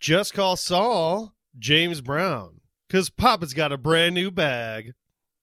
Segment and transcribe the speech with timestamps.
[0.00, 4.94] Just call Saul James Brown because Papa's got a brand new bag.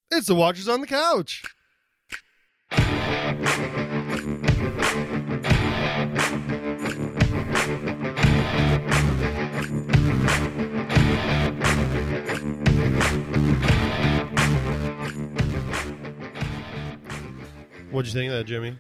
[0.10, 1.44] It's the Watchers on the Couch.
[17.92, 18.76] What'd you think of that, Jimmy?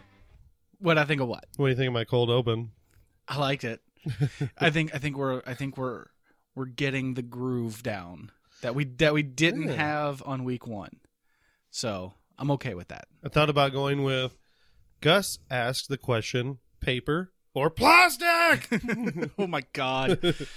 [0.79, 1.45] What I think of what?
[1.57, 2.71] What do you think of my cold open?
[3.27, 3.79] I liked it.
[4.57, 6.05] I think I think we're I think we're
[6.55, 8.31] we're getting the groove down
[8.61, 9.73] that we that we didn't Yeah.
[9.75, 10.97] have on week one.
[11.71, 13.05] So I'm okay with that.
[13.23, 14.33] I thought about going with
[15.01, 18.67] Gus asked the question paper or plastic?
[19.39, 20.35] oh my god.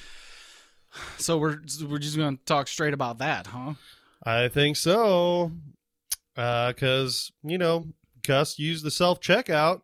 [1.19, 3.75] So we're we're just gonna talk straight about that, huh?
[4.25, 5.53] I think so.
[6.37, 7.87] Uh, because, you know,
[8.27, 9.83] Gus used the self checkout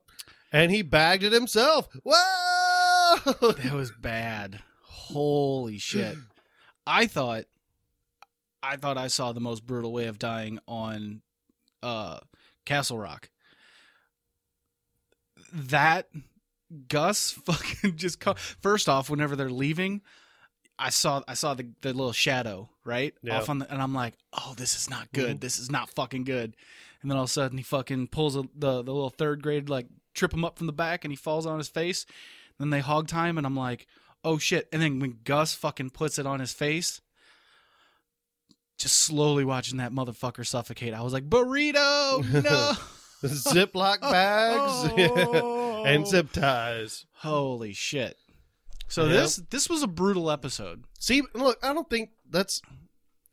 [0.53, 1.87] and he bagged it himself.
[2.03, 2.56] Whoa!
[3.27, 4.61] That was bad.
[4.83, 6.17] Holy shit.
[6.87, 7.45] I thought
[8.63, 11.23] I thought I saw the most brutal way of dying on
[11.83, 12.21] uh
[12.65, 13.31] Castle Rock.
[15.53, 16.09] That
[16.89, 20.03] Gus fucking just co- first off whenever they're leaving
[20.79, 23.15] I saw I saw the, the little shadow, right?
[23.23, 23.39] Yeah.
[23.39, 25.41] Off on the and I'm like, "Oh, this is not good.
[25.41, 26.55] This is not fucking good."
[27.01, 29.69] And then all of a sudden he fucking pulls a, the the little third grade
[29.69, 32.05] like trip him up from the back and he falls on his face.
[32.59, 33.87] Then they hog time and I'm like,
[34.25, 37.01] "Oh shit." And then when Gus fucking puts it on his face,
[38.79, 40.95] just slowly watching that motherfucker suffocate.
[40.95, 42.73] I was like, "Burrito, no."
[43.27, 45.85] Ziploc bags Oh.
[45.87, 47.07] and zip ties.
[47.15, 48.17] Holy shit.
[48.89, 49.13] So Yep.
[49.13, 50.85] this this was a brutal episode.
[50.99, 52.61] See, look, I don't think that's.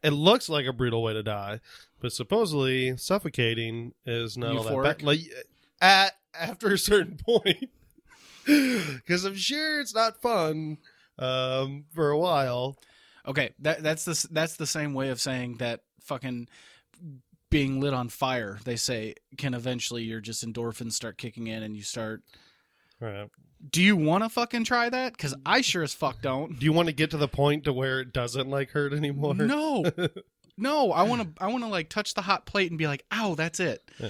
[0.01, 1.59] It looks like a brutal way to die,
[1.99, 5.03] but supposedly suffocating is not all that bad.
[5.03, 5.19] Like
[5.81, 7.69] at after a certain point,
[8.95, 10.77] because I'm sure it's not fun
[11.19, 12.77] um, for a while.
[13.27, 16.47] Okay, that that's the that's the same way of saying that fucking
[17.49, 18.59] being lit on fire.
[18.65, 22.21] They say can eventually your just endorphins start kicking in and you start.
[22.99, 23.29] Right.
[23.69, 25.13] Do you want to fucking try that?
[25.13, 26.59] Because I sure as fuck don't.
[26.59, 29.35] Do you want to get to the point to where it doesn't like hurt anymore?
[29.35, 29.85] No,
[30.57, 30.91] no.
[30.91, 31.43] I want to.
[31.43, 34.09] I want to like touch the hot plate and be like, "Ow, that's it." Yeah.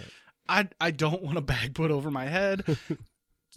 [0.49, 2.63] I I don't want a bag put over my head.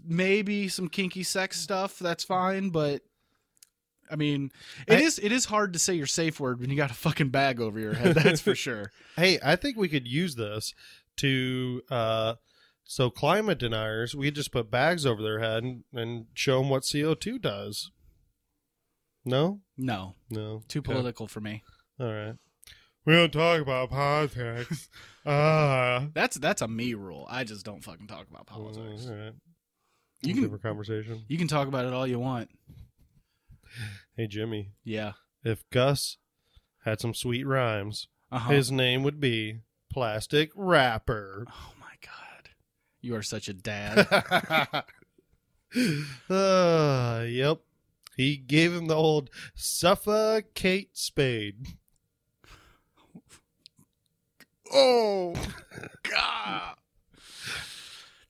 [0.04, 1.98] Maybe some kinky sex stuff.
[1.98, 3.02] That's fine, but.
[4.08, 4.52] I mean,
[4.86, 6.94] it I- is it is hard to say your safe word when you got a
[6.94, 8.14] fucking bag over your head.
[8.14, 8.92] That's for sure.
[9.16, 10.74] Hey, I think we could use this
[11.16, 12.34] to uh
[12.84, 16.84] so climate deniers, we just put bags over their head and, and show them what
[16.84, 17.90] CO2 does.
[19.24, 19.60] No?
[19.76, 20.62] No, No.
[20.68, 20.92] too Okay.
[20.92, 21.64] political for me.
[21.98, 22.34] All right.
[23.04, 24.88] We don't talk about politics.
[25.28, 26.06] Ah.
[26.14, 27.26] That's that's a me rule.
[27.28, 29.08] I just don't fucking talk about politics.
[29.08, 29.32] All right.
[30.22, 31.24] You can- different conversation.
[31.28, 32.50] You can talk about it all you want.
[34.16, 35.12] Hey Jimmy, Yeah.
[35.44, 36.16] if Gus
[36.84, 38.50] had some sweet rhymes, Uh-huh.
[38.52, 39.60] his name would be
[39.90, 41.44] Plastic Rapper.
[41.50, 42.50] oh my god.
[43.00, 44.06] You are such a dad.
[46.30, 47.60] uh, yep.
[48.16, 51.66] He gave him the old suffocate spade.
[54.72, 55.34] oh
[56.02, 56.76] god.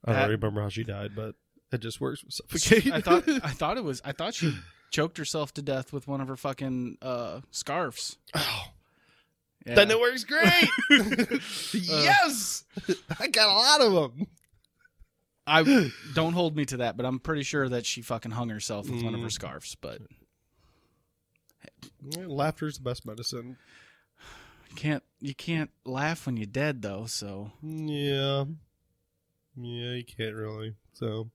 [0.04, 1.36] I don't That- remember how she died, but
[1.76, 2.92] it just works with suffocate.
[2.92, 4.52] I thought I thought it was I thought she
[4.90, 8.16] choked herself to death with one of her fucking uh scarves.
[8.34, 8.64] oh,
[9.64, 9.74] Yeah.
[9.76, 10.68] then it works great.
[11.72, 12.64] yes,
[13.20, 14.26] I got a lot of them.
[15.48, 18.90] I don't hold me to that, but I'm pretty sure that she fucking hung herself
[18.90, 19.32] with one of her Mm.
[19.32, 20.00] scarves, but
[22.16, 23.56] Laughter's the best medicine.
[24.70, 28.44] you can't you can't laugh when you're dead though, so Yeah,
[29.56, 30.74] yeah, you can't really.
[30.92, 31.30] So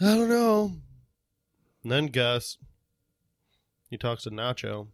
[0.00, 0.72] I don't know.
[1.82, 2.58] And then Gus,
[3.88, 4.88] he talks to Nacho,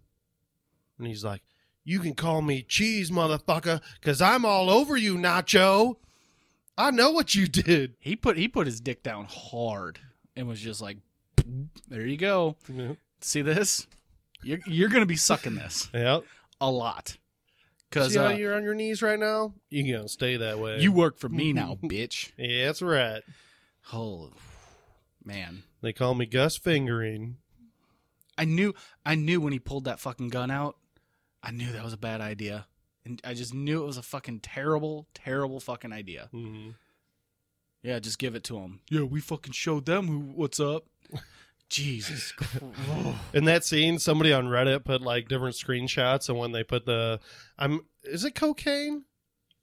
[0.98, 1.42] and he's like,
[1.84, 5.97] "You can call me cheese, motherfucker, cause I'm all over you, Nacho.
[6.76, 9.98] I know what you did." he put he put his dick down hard
[10.36, 10.98] and was just like
[11.88, 12.56] there you go.
[13.20, 13.86] See this?
[14.42, 16.21] You're you're gonna be sucking this Yeah.
[16.60, 17.16] a lot.
[17.92, 19.53] Cause See how uh, you're on your knees right now?
[19.68, 20.80] You gonna stay that way.
[20.80, 22.33] you work for me now, bitch.
[22.39, 23.22] Yeah, that's right.
[23.92, 24.30] Oh
[25.24, 25.62] man.
[25.83, 27.36] They call me Gus Fingering.
[28.39, 28.74] I knew
[29.04, 30.77] I knew when he pulled that fucking gun out,
[31.42, 32.66] I knew that was a bad idea.
[33.04, 36.30] And I just knew it was a fucking terrible, terrible fucking idea.
[36.33, 36.71] Mm-hmm.
[37.83, 38.80] Yeah, just give it to him.
[38.91, 40.84] Yeah, we fucking showed them who what's up.
[41.72, 42.54] Jesus Christ.
[43.33, 47.19] In that scene, somebody on Reddit put like different screenshots, and when they put the,
[47.59, 49.04] I'm, is it cocaine?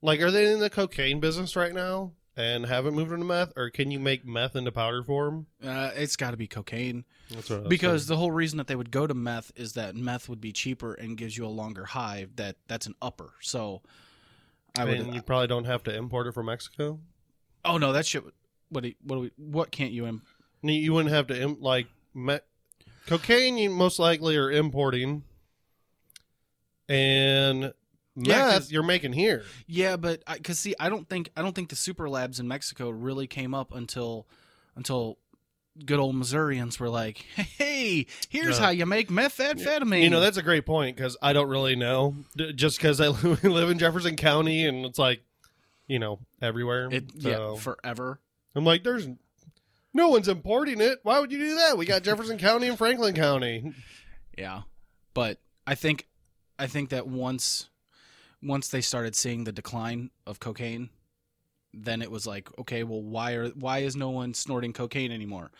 [0.01, 2.13] Like, are they in the cocaine business right now?
[2.37, 5.45] and haven't moved into meth, or can you make meth into powder form?
[5.61, 8.15] Uh, it's got to be cocaine That's what because saying.
[8.15, 10.93] the whole reason that they would go to meth is that meth would be cheaper
[10.93, 12.27] and gives you a longer high.
[12.37, 13.31] That that's an upper.
[13.41, 13.81] So
[14.77, 15.13] I would.
[15.13, 17.01] you probably don't have to import it from Mexico.
[17.65, 18.23] oh no, that shit.
[18.69, 20.05] What do you- what do we, what can't you?
[20.07, 20.21] Im-
[20.61, 22.39] You- wouldn't have to like me-
[23.07, 23.57] cocaine.
[23.57, 25.23] You most likely are importing,
[26.87, 27.73] and
[28.15, 29.43] Yeah, meth 'cause- you're making here.
[29.67, 32.89] Yeah, but because see, I don't think I don't think the super labs in Mexico
[32.89, 34.27] really came up until
[34.75, 35.17] until
[35.85, 38.65] good old Missourians were like, "Hey, here's Yeah.
[38.65, 42.15] how you make methamphetamine." You know that's a great point because I don't really know.
[42.35, 43.07] D- Just because I
[43.43, 45.21] live in Jefferson County and it's like,
[45.87, 46.89] you know, everywhere.
[46.91, 48.19] it so yeah forever.
[48.55, 49.07] I'm like, there's
[49.93, 50.99] no one's importing it.
[51.03, 51.77] Why would you do that?
[51.77, 53.73] We got Jefferson County and Franklin County.
[54.37, 54.61] Yeah,
[55.13, 56.07] but I think
[56.57, 57.69] I think that once
[58.41, 60.89] once they started seeing the decline of cocaine,
[61.73, 65.51] then it was like, okay, well, why are why is no one snorting cocaine anymore?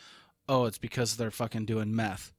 [0.47, 2.33] Oh, it's because they're fucking doing meth.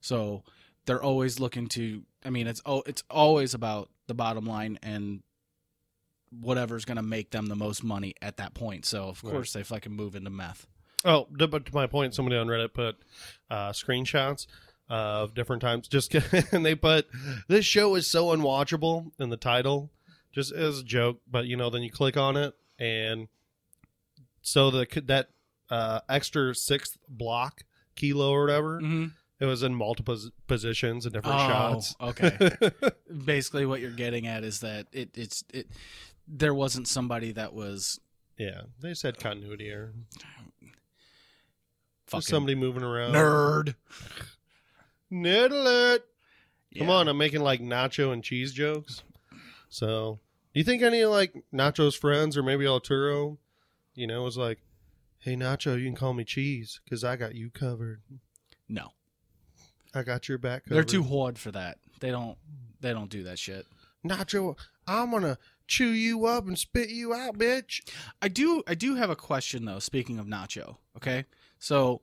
[0.00, 0.42] So
[0.86, 2.02] they're always looking to.
[2.24, 5.22] I mean, it's oh, it's always about the bottom line and
[6.30, 8.84] whatever's gonna make them the most money at that point.
[8.86, 9.32] So of Right.
[9.32, 10.66] course they fucking move into meth.
[11.04, 12.96] Oh, but to my point, somebody on Reddit put
[13.50, 14.46] uh, screenshots
[14.88, 15.88] of different times.
[15.88, 16.14] Just
[16.52, 17.06] and they put
[17.48, 19.90] this show is so unwatchable in the title,
[20.32, 21.20] just as a joke.
[21.30, 23.28] But you know, then you click on it, and
[24.42, 25.28] so the that
[25.70, 27.62] uh, extra sixth block
[27.96, 29.06] kilo or whatever, Mm-hmm.
[29.40, 31.94] it was in multiple positions and different Oh, shots.
[32.00, 32.38] okay.
[33.24, 35.68] basically what you're getting at is that it it's it
[36.28, 37.98] there wasn't somebody that was
[38.38, 39.92] yeah, they said continuity error.
[42.12, 43.12] Fucking Just somebody moving around.
[43.12, 43.74] nerd.
[45.10, 46.06] Nerd alert.
[46.78, 46.94] Come Yeah.
[46.94, 49.02] on, I'm making like nacho and cheese jokes.
[49.68, 50.20] So,
[50.54, 53.38] do you think any of like Nacho's friends or maybe Arturo,
[53.94, 54.60] you know, was like,
[55.18, 58.02] "Hey Nacho, you can call me cheese because I got you covered.
[58.68, 58.92] No.
[59.94, 61.78] I got your back covered." They're too hard for that.
[62.00, 62.38] They don't
[62.80, 63.66] they don't do that shit.
[64.06, 64.56] Nacho.
[64.86, 65.38] I'm gonna
[65.68, 67.82] chew you up and spit you out, bitch.
[68.20, 70.78] I do I do have a question though, speaking of Nacho.
[70.96, 71.26] Okay?
[71.62, 72.00] So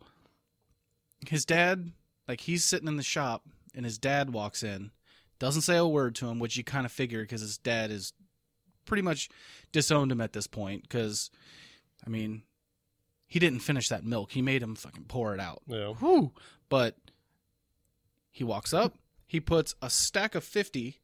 [1.27, 1.91] his dad
[2.29, 3.43] like he's sitting in the shop
[3.75, 4.91] and his dad walks in,
[5.37, 8.13] doesn't say a word to him, which you kind of figure because his dad is
[8.85, 9.27] pretty much
[9.73, 11.29] disowned him at this point because
[12.07, 12.43] I mean
[13.27, 14.31] he didn't finish that milk.
[14.31, 15.61] He made him fucking pour it out.
[15.67, 15.89] Yeah.
[15.89, 16.31] Whew.
[16.69, 16.95] But
[18.31, 18.95] he walks up,
[19.27, 20.99] he puts a stack of 50,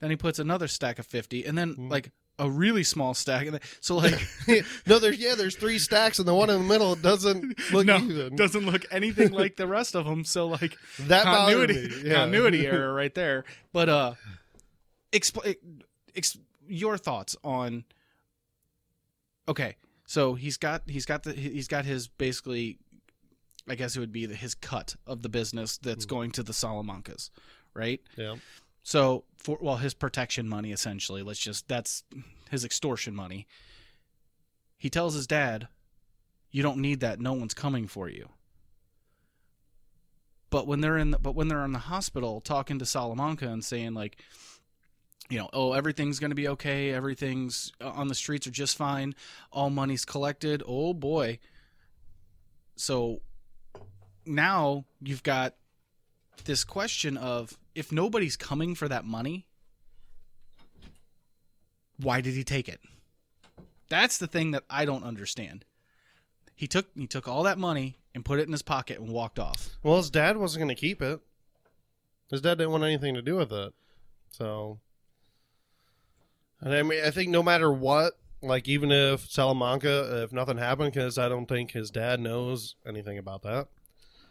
[0.00, 1.90] then he puts another stack of 50, and then Mm.
[1.90, 3.46] like a really small stack.
[3.46, 4.20] And so, like,
[4.86, 7.98] no, there's yeah, there's three stacks, and the one in the middle doesn't look no,
[7.98, 8.36] even.
[8.36, 10.24] doesn't look anything like the rest of them.
[10.24, 11.90] So, like, that continuity.
[12.04, 12.14] Yeah.
[12.14, 13.44] continuity error right there.
[13.72, 14.14] But, uh,
[15.12, 15.54] explain
[16.16, 16.38] ex-
[16.68, 17.84] your thoughts on.
[19.48, 19.76] Okay,
[20.06, 22.78] so he's got he's got the he's got his basically,
[23.68, 26.08] I guess it would be the, his cut of the business that's Mm.
[26.08, 27.30] going to the Salamancas,
[27.74, 28.00] right?
[28.16, 28.36] Yeah.
[28.84, 31.22] So for well, his protection money essentially.
[31.22, 32.04] Let's just that's
[32.50, 33.48] his extortion money.
[34.76, 35.66] He tells his dad,
[36.50, 37.18] "You don't need that.
[37.18, 38.28] No one's coming for you."
[40.50, 43.64] But when they're in, the, but when they're in the hospital talking to Salamanca and
[43.64, 44.22] saying like,
[45.28, 46.92] you know, oh, everything's going to be okay.
[46.92, 49.14] Everything's uh, on the streets are just fine.
[49.50, 50.62] All money's collected.
[50.64, 51.38] Oh boy.
[52.76, 53.22] So
[54.26, 55.54] now you've got
[56.44, 59.46] this question of if nobody's coming for that money,
[61.98, 62.80] why did he take it?
[63.88, 65.64] That's the thing that I don't understand.
[66.56, 69.38] He took he took all that money and put it in his pocket and walked
[69.38, 69.70] off.
[69.82, 71.20] Well, his dad wasn't going to keep it.
[72.30, 73.74] His dad didn't want anything to do with it.
[74.30, 74.78] So,
[76.60, 80.92] and I mean, I think no matter what, like even if Salamanca, if nothing happened,
[80.92, 83.68] because I don't think his dad knows anything about that.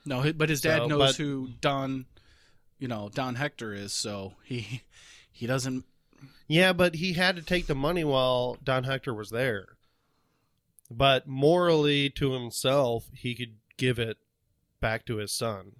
[0.06, 2.06] No, but his dad So, knows but- who Don,
[2.80, 4.84] you know, Don Hector is, so he
[5.32, 5.86] he doesn't.
[6.48, 9.78] Yeah, but he had to take the money while Don Hector was there.
[10.90, 14.18] But morally, to himself, he could give it
[14.80, 15.74] back to his son.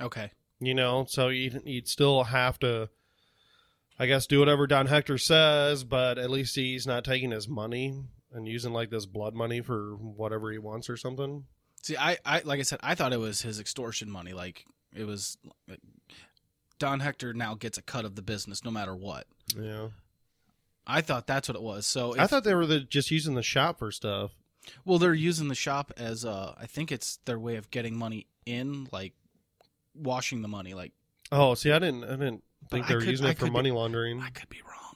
[0.00, 2.88] Okay, You know, so he'd, he'd still have to,
[3.98, 8.04] I guess, do whatever Don Hector says, but at least he's not taking his money
[8.32, 11.46] and using like this blood money for whatever he wants or something.
[11.82, 14.32] see, I, I like I said, I thought it was his extortion money.
[14.32, 14.64] Like
[14.94, 15.36] it was.
[15.68, 15.80] Like,
[16.78, 19.26] Don Hector now gets a cut of the business no matter what.
[19.56, 19.88] Yeah.
[20.86, 21.86] I thought that's what it was.
[21.86, 24.30] So I thought they were the, just using the shop for stuff.
[24.84, 28.26] Well, they're using the shop as uh I think it's their way of getting money
[28.46, 29.12] in, like
[29.94, 30.74] washing the money.
[30.74, 30.92] Like
[31.32, 33.50] Oh, see, I didn't, I didn't think they were could- using I it for could
[33.52, 34.20] be- money laundering.
[34.20, 34.87] I could be wrong.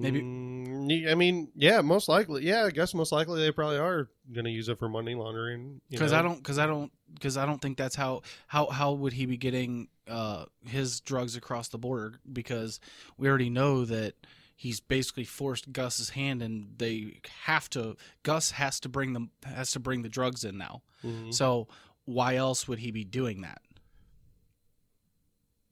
[0.00, 2.44] Maybe- Mm, I mean, yeah, most likely.
[2.46, 5.80] Yeah, I guess most likely they probably are going to use it for money laundering.
[5.90, 6.12] because?
[6.12, 9.26] I don't because I don't because I don't think that's how how how would he
[9.26, 12.78] be getting uh his drugs across the border because
[13.16, 14.14] we already know that
[14.54, 19.72] he's basically forced Gus's hand and they have to Gus has to bring them has
[19.72, 20.82] to bring the drugs in now.
[21.04, 21.34] Mhm.
[21.34, 21.66] So
[22.04, 23.60] why else would he be doing that?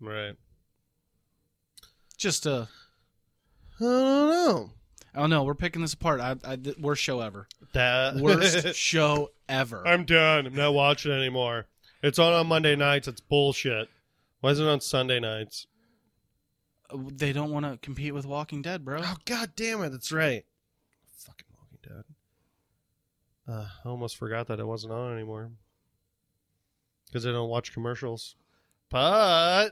[0.01, 0.35] Right.
[2.19, 2.67] Just uh
[3.81, 4.71] I don't know.
[5.15, 6.21] oh no, we're picking this apart.
[6.21, 7.49] I, I worst show ever.
[7.73, 9.87] That Worst show ever.
[9.87, 10.47] I'm done.
[10.47, 11.67] I'm not watching it anymore.
[12.03, 13.09] It's on on Monday nights.
[13.09, 13.89] It's bullshit.
[14.41, 15.67] Why is it on Sunday nights?
[17.11, 19.01] they don't want to compete with Walking Dead, bro.
[19.03, 19.91] Oh god damn it!
[19.91, 20.45] That's right.
[21.19, 22.05] Fucking Walking Dead.
[23.53, 25.51] Uh, I almost forgot that it wasn't on anymore
[27.07, 28.37] because I don't watch commercials.
[28.89, 29.71] But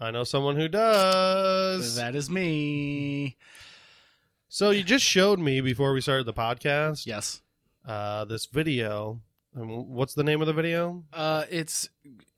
[0.00, 1.96] I know someone who does.
[1.96, 3.36] That is me.
[4.48, 7.04] So you just showed me before we started the podcast.
[7.04, 7.42] Yes.
[7.86, 9.20] Uh, this video.
[9.54, 11.04] And what's the name of the video?
[11.12, 11.88] Uh, it's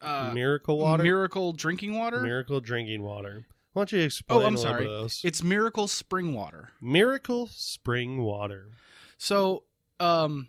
[0.01, 1.03] uh, Miracle water.
[1.03, 2.21] Miracle drinking water.
[2.21, 3.47] Miracle drinking water.
[3.75, 4.43] Why don't you explain?
[4.43, 4.87] Oh, I'm sorry.
[4.87, 5.21] of those?
[5.23, 6.71] It's Miracle spring water.
[6.81, 8.71] Miracle spring water.
[9.19, 9.65] So,
[10.01, 10.49] um,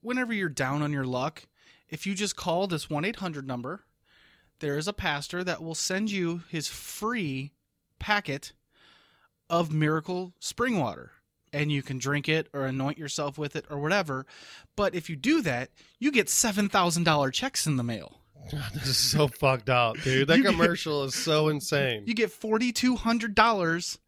[0.00, 1.44] whenever you're down on your luck,
[1.88, 3.84] if you just call this one eight hundred number,
[4.60, 7.52] there is a pastor that will send you his free
[7.98, 8.52] packet
[9.50, 11.12] of Miracle spring water.
[11.52, 14.26] And you can drink it or anoint yourself with it or whatever.
[14.76, 18.20] But if you do that, you get $7,000 checks in the mail.
[18.52, 20.28] God, this is so fucked up, dude.
[20.28, 22.04] That You get- commercial is so insane.
[22.06, 23.98] You get $4,200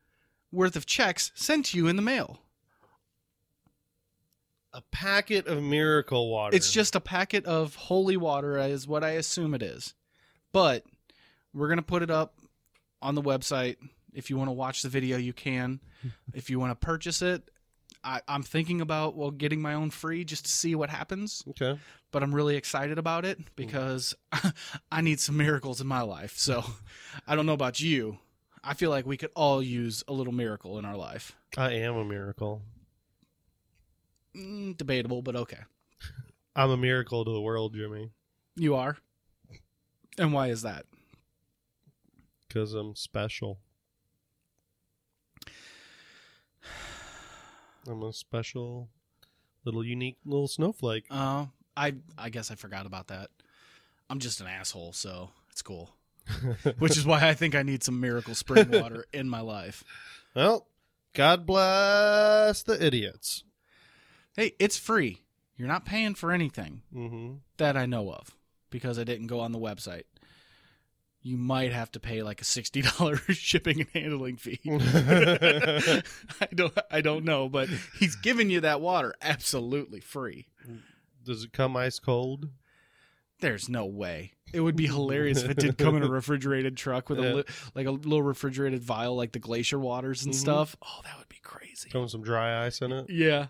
[0.53, 2.41] worth of checks sent to you in the mail.
[4.73, 6.55] a packet of miracle water.
[6.55, 9.95] It's just a packet of holy water, is what I assume it is.
[10.53, 10.85] But
[11.55, 12.35] we're going to put it up
[13.03, 13.77] on the website.
[14.13, 15.81] If you want to watch the video, you can.
[16.35, 17.49] if you want to purchase it,
[18.03, 21.45] I, I'm thinking about well getting my own free just to see what happens.
[21.51, 21.79] okay.
[22.13, 24.15] But I'm really excited about it because
[24.93, 26.37] I need some miracles in my life.
[26.37, 26.65] So
[27.27, 28.19] I don't know about you.
[28.65, 31.37] I feel like we could all use a little miracle in our life.
[31.57, 32.63] I am a miracle.
[34.37, 35.61] Mm, debatable, but okay.
[36.57, 38.11] I'm a miracle to the world, Jimmy,
[38.57, 38.97] You are.
[40.21, 40.85] And why is that?
[42.47, 43.59] because I'm special.
[47.89, 48.89] I'm a special,
[49.65, 51.05] little unique little snowflake.
[51.11, 51.47] Uh,
[51.77, 53.31] I I guess I forgot about that.
[54.09, 55.95] I'm just an asshole, so it's cool.
[56.79, 59.83] Which is why I think I need some miracle spring water in my life.
[60.35, 60.67] well,
[61.15, 63.45] God bless the idiots.
[64.37, 65.23] Hey, it's free.
[65.57, 67.35] You're not paying for anything Mm-hmm.
[67.57, 68.37] that I know of
[68.71, 70.05] because I didn't go on the website.
[71.23, 74.59] You might have to pay like a sixty dollars shipping and handling fee.
[74.67, 76.03] I
[76.55, 80.49] don't I don't know, but he's giving you that water absolutely free.
[81.25, 82.49] Does it come ice cold?
[83.41, 84.33] There's no way.
[84.53, 87.33] It would be hilarious if it did come in a refrigerated truck with Yeah.
[87.33, 90.39] a li- like a little refrigerated vial, like the glacier waters and Mhm.
[90.39, 90.77] stuff.
[90.83, 91.89] Oh, that would be crazy.
[91.91, 93.09] Come with some dry ice in it.
[93.11, 93.47] Yeah,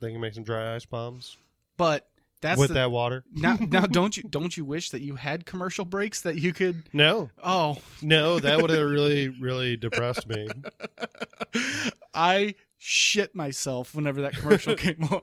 [0.00, 1.36] They can make some dry ice bombs
[1.76, 2.08] but
[2.44, 3.24] that's with the, that water.
[3.32, 3.56] now.
[3.68, 6.84] Now, don't you don't you wish that you had commercial breaks that you could?
[6.92, 10.46] No, Oh, no, that would have really, really depressed me.
[12.14, 15.20] I shit myself whenever that commercial came on.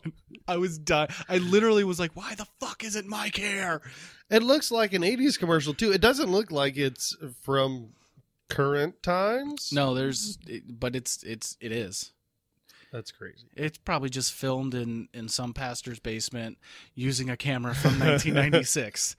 [0.47, 1.09] I was dying.
[1.29, 3.81] I literally was like, "Why the fuck isn't Mike here?"
[4.29, 5.91] It looks like an '80s commercial too.
[5.91, 7.89] It doesn't look like it's from
[8.49, 9.71] current times.
[9.71, 10.37] No, there's,
[10.67, 12.11] but it's it's it is.
[12.91, 13.45] That's crazy.
[13.55, 16.57] It's probably just filmed in in some pastor's basement
[16.93, 19.15] using a camera from 1996.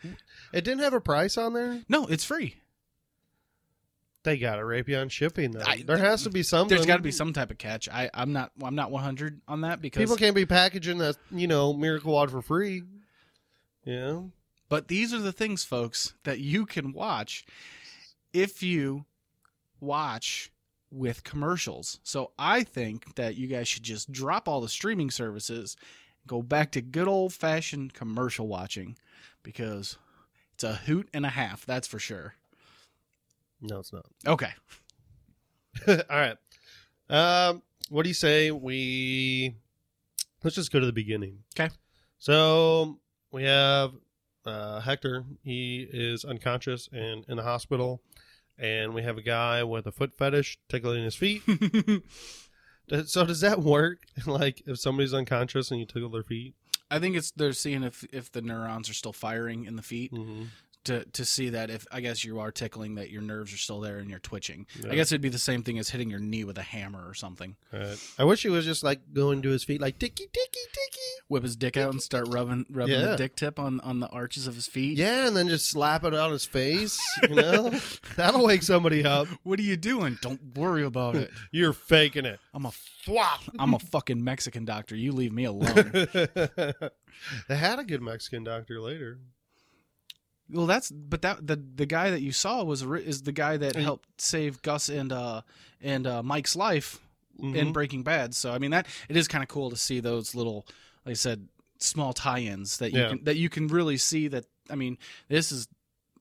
[0.53, 1.81] It didn't have a price on there.
[1.89, 2.57] no, it's free.
[4.25, 5.65] They got to rape you on shipping though.
[5.67, 6.69] I- there has to be something.
[6.77, 7.89] There's got to be some type of catch.
[7.89, 11.49] I I'm not I'm not 100 on that because People can't be packaging that you
[11.49, 12.85] know miracle water for free.
[13.85, 14.21] Yeah.
[14.69, 17.45] But these are the things, folks, that you can watch
[18.33, 19.07] if you
[19.81, 20.52] watch
[20.93, 21.99] with commercials.
[22.03, 25.77] So I think that you guys should just drop all the streaming services,
[26.27, 28.97] go back to good old fashioned commercial watching
[29.43, 29.97] because
[30.55, 32.35] it's a hoot and a half, that's for sure.
[33.61, 34.07] No, it's not.
[34.27, 34.51] Okay.
[35.89, 36.37] All right.
[37.09, 39.55] Um, what do you say we
[40.45, 41.39] let's just go to the beginning.
[41.59, 41.73] Okay.
[42.19, 42.99] So
[43.31, 43.93] we have
[44.45, 45.25] uh, Hector.
[45.43, 48.03] He is unconscious and in the hospital,
[48.59, 51.43] and we have a guy with a foot fetish tickling his feet.
[53.07, 54.01] So does that work?
[54.27, 56.55] like if somebody's unconscious and you tickle their feet?
[56.91, 60.13] I think it's they're seeing if if the neurons are still firing in the feet
[60.13, 60.45] Mm-hmm.
[60.85, 63.81] To to see that if I guess you are tickling that your nerves are still
[63.81, 64.67] there and you're twitching.
[64.83, 64.93] Yeah.
[64.93, 67.15] I guess it'd be the same thing as hitting your knee with a hammer or
[67.15, 67.57] something.
[67.73, 67.97] Right.
[68.19, 70.99] I wish he was just like going to his feet, like ticky ticky ticky.
[71.29, 73.11] Whip his dick out and start rubbing rubbing Yeah.
[73.13, 74.99] the dick tip on on the arches of his feet.
[74.99, 77.01] Yeah, and then just slap it on his face.
[77.23, 77.71] You know,
[78.17, 79.29] that'll wake somebody up.
[79.43, 80.19] What are you doing?
[80.21, 81.31] Don't worry about it.
[81.53, 82.41] You're faking it.
[82.55, 82.73] I'm a
[83.05, 83.41] Swap.
[83.59, 84.95] I'm a fucking Mexican doctor.
[84.95, 86.07] You leave me alone.
[87.49, 89.19] they had a good Mexican doctor later.
[90.53, 93.75] Well, that's but that the the guy that you saw was is the guy that
[93.77, 95.43] helped save Gus and uh
[95.81, 97.01] and uh Mike's life
[97.39, 97.73] in Mhm.
[97.73, 98.35] Breaking Bad.
[98.35, 100.67] So I mean that it is kind of cool to see those little,
[101.07, 103.09] like I said, small tie-ins that you Yeah.
[103.09, 104.45] can that you can really see that.
[104.71, 105.67] I mean, this is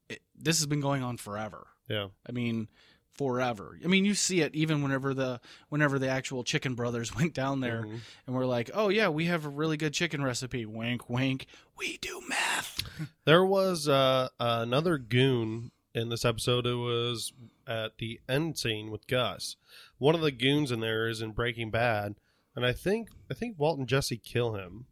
[0.10, 1.68] it, this has been going on forever.
[1.90, 2.08] Yeah.
[2.28, 2.68] I mean,
[3.14, 3.78] forever.
[3.84, 5.40] I mean, you see it even whenever the
[5.70, 8.00] whenever the actual Chicken Brothers went down there Mhm.
[8.26, 10.66] and we're like, oh yeah, we have a really good chicken recipe.
[10.66, 11.46] Wink, wink.
[11.78, 12.84] We do meth.
[13.26, 16.66] There was uh, another goon in this episode.
[16.68, 17.34] It was
[17.68, 19.56] at the end scene with Gus.
[19.98, 22.16] One of the goons in there is in Breaking Bad,
[22.56, 24.86] and I think I think Walt and Jesse kill him.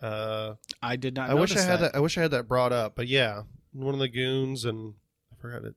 [0.00, 1.30] Uh, I did not.
[1.30, 1.94] I wish I had that.
[1.96, 3.42] I wish I had that brought up, but yeah,
[3.72, 4.94] one of the goons, and
[5.32, 5.74] I forgot it.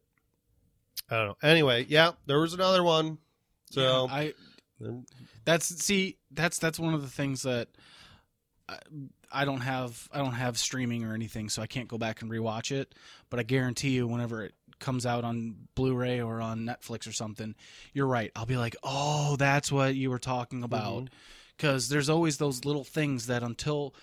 [1.12, 1.38] I don't know.
[1.44, 3.18] Anyway, yeah, there was another one.
[3.70, 4.34] So Yeah, I
[5.46, 7.68] that's see that's that's one of the things that
[8.68, 8.78] I,
[9.32, 12.32] I don't have I don't have streaming or anything, so I can't go back and
[12.32, 12.96] rewatch it.
[13.30, 17.54] But I guarantee you, whenever it comes out on Blu-ray or on Netflix or something,
[17.94, 18.32] you're right.
[18.36, 20.66] I'll be like, oh, that's what you were talking mm-hmm.
[20.66, 21.10] about,
[21.56, 23.94] because there's always those little things that until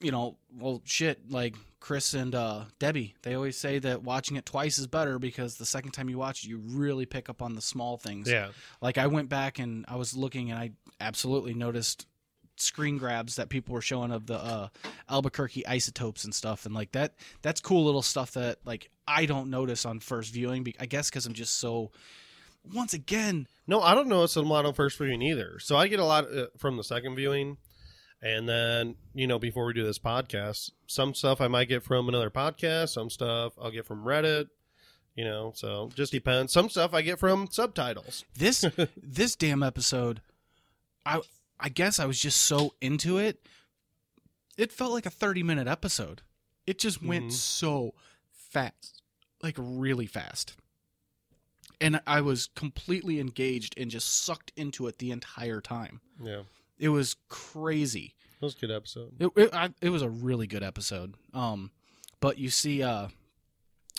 [0.00, 4.44] you know, well, shit, like Chris and uh, Debbie, they always say that watching it
[4.44, 7.54] twice is better because the second time you watch it, you really pick up on
[7.54, 8.30] the small things.
[8.30, 8.48] yeah,
[8.80, 12.06] Like I went back and I was looking and I absolutely noticed
[12.58, 14.68] screen grabs that people were showing of the uh,
[15.10, 17.12] Albuquerque isotopes and stuff and like that
[17.42, 21.10] that's cool little stuff that like I don't notice on first viewing be- I guess
[21.10, 21.92] cuz I'm just so
[22.72, 25.58] once again no, I don't know it's a lot on first viewing either.
[25.58, 27.58] So I get a lot uh, from the second viewing,
[28.22, 32.08] and then you know before we do this podcast, some stuff I might get from
[32.08, 34.48] another podcast, some stuff I'll get from Reddit.
[35.14, 36.52] You know, so just depends.
[36.52, 38.24] Some stuff I get from subtitles.
[38.36, 38.64] this
[39.02, 40.20] this damn episode
[41.06, 41.20] I
[41.58, 43.40] I guess I was just so into it
[44.58, 46.20] it felt like a 30 minute episode
[46.66, 47.32] it just went Mhm.
[47.32, 47.94] so
[48.32, 49.00] fast
[49.42, 50.56] like really fast
[51.80, 56.42] and I was completely engaged and just sucked into it the entire time Yeah,
[56.78, 59.12] it was crazy it was a good episode.
[59.20, 61.70] it it, I, it was a really good episode um
[62.20, 63.08] but you see uh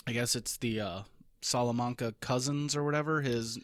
[0.06, 1.02] I guess it's the uh
[1.42, 3.58] Salamanca cousins or whatever his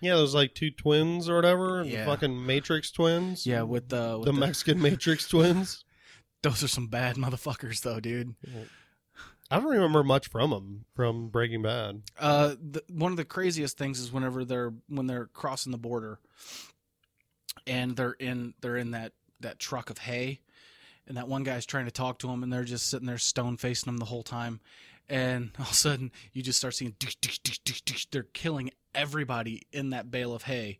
[0.00, 2.04] Yeah, those like two twins or whatever, the Yeah.
[2.04, 3.46] fucking Matrix twins.
[3.46, 5.84] yeah with the with the Mexican Matrix twins.
[6.42, 8.34] Those are some bad motherfuckers, though, dude.
[9.50, 12.02] I don't remember much from them from Breaking Bad.
[12.18, 16.18] Uh, the, one of the craziest things is whenever they're when they're crossing the border,
[17.66, 20.40] and they're in they're in that that truck of hay,
[21.06, 23.56] and that one guy's trying to talk to him, and they're just sitting there stone
[23.56, 24.60] facing him the whole time,
[25.08, 29.62] and all of a sudden you just start seeing dish, dish, dish, they're killing everybody
[29.72, 30.78] in that bale of hay,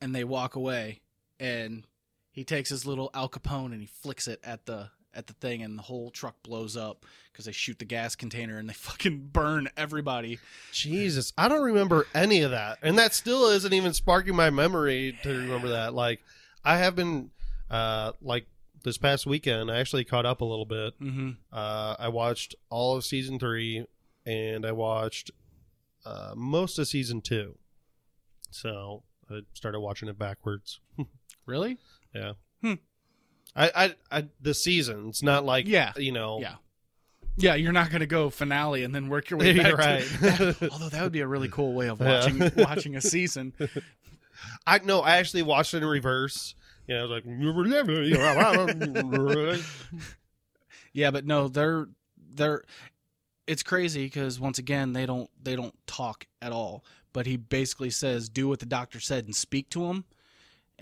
[0.00, 1.00] and they walk away,
[1.40, 1.84] and
[2.30, 5.62] he takes his little Al Capone and he flicks it at the at the thing,
[5.62, 9.30] and the whole truck blows up because they shoot the gas container and they fucking
[9.32, 10.38] burn everybody.
[10.72, 15.18] Jesus, I don't remember any of that, and that still isn't even sparking my memory
[15.22, 15.94] to remember that.
[15.94, 16.20] Like,
[16.64, 17.30] I have been,
[17.70, 18.46] uh, like
[18.84, 20.98] this past weekend, I actually caught up a little bit.
[21.00, 21.30] Mm-hmm.
[21.52, 23.86] Uh, I watched all of season three,
[24.26, 25.30] and I watched
[26.04, 27.56] uh, most of season two.
[28.50, 30.80] So I started watching it backwards.
[31.46, 31.78] Really?
[32.14, 32.34] Yeah.
[32.62, 32.74] Hmm.
[33.54, 35.92] I, I, I, the seasons, not like, Yeah.
[35.96, 36.54] you know, Yeah.
[37.38, 39.70] Yeah, you're not gonna go finale and then work your way back.
[39.70, 40.62] to- right.
[40.72, 42.20] although that would be a really cool way of Yeah.
[42.20, 43.54] watching watching a season.
[44.66, 46.54] I no, I actually watched it in reverse.
[46.86, 47.24] You know, I was like,
[50.92, 51.88] Yeah, but no, they're
[52.34, 52.64] they're.
[53.46, 56.84] It's crazy because once again they don't they don't talk at all.
[57.12, 60.04] But he basically says, "Do what the doctor said and speak to him."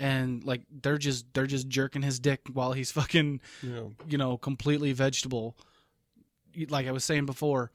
[0.00, 4.18] And like they're just they're just jerking his dick while he's fucking you know, you
[4.18, 5.56] know completely vegetable.
[6.68, 7.70] Like I was saying before,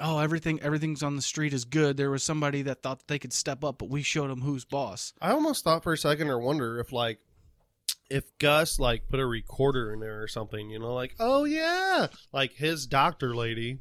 [0.00, 1.96] oh everything everything's on the street is good.
[1.96, 4.64] There was somebody that thought that they could step up, but we showed them who's
[4.64, 5.12] boss.
[5.20, 7.18] I almost thought for a second or wonder if like
[8.10, 12.06] if Gus like put a recorder in there or something, you know, like oh yeah,
[12.32, 13.78] like his doctor lady.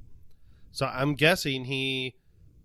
[0.72, 2.16] So I'm guessing he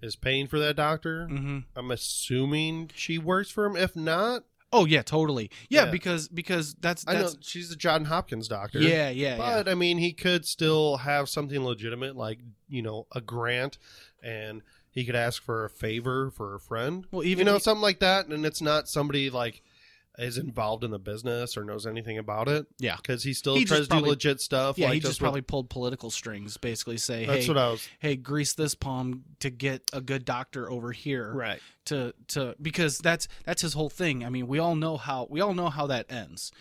[0.02, 1.28] is paying for that doctor.
[1.30, 1.58] Mm-hmm.
[1.76, 3.76] I'm assuming she works for him.
[3.76, 5.50] If not, Oh yeah, totally.
[5.68, 5.90] Yeah, Yeah.
[5.90, 8.78] because because that's I know that's she's the John Hopkins doctor.
[8.80, 9.36] yeah yeah yeah.
[9.36, 13.78] But I mean, he could still have something legitimate, like you know, a grant,
[14.22, 17.06] and he could ask for a favor for a friend.
[17.10, 19.62] Well, You even know, something like that, and it's not somebody like
[20.18, 22.66] is involved in the business or knows anything about it.
[22.78, 22.96] Yeah.
[22.96, 24.76] because he still He tries to do legit stuff.
[24.78, 27.88] yeah, like he just with- probably pulled political strings, basically say, hey, was.
[27.98, 31.32] hey, grease this palm to get a good doctor over here.
[31.32, 31.60] Right.
[31.86, 34.24] to to because that's that's his whole thing.
[34.24, 36.52] I mean, we all know how we all know how that ends.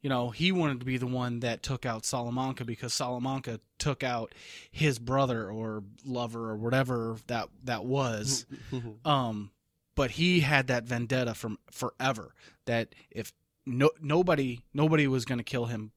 [0.00, 4.02] You know, he wanted to be the one that took out Salamanca because Salamanca took
[4.02, 4.34] out
[4.70, 8.44] his brother or lover or whatever that that was.
[9.04, 9.50] um
[9.94, 12.34] but he had that vendetta from forever
[12.66, 13.32] that if
[13.66, 15.92] no nobody nobody was going to kill him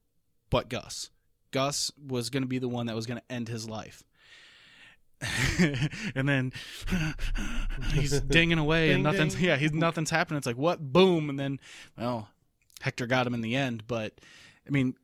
[0.49, 1.09] but Gus.
[1.51, 4.03] Gus was going to be the one that was going to end his life.
[6.15, 6.53] and then
[7.93, 9.45] he's dinging away and nothing's ding.
[9.45, 10.37] yeah, he's nothing's happening.
[10.37, 11.59] It's like what boom and then
[11.97, 12.29] well,
[12.81, 14.13] Hector got him in the end, but
[14.67, 14.95] I mean,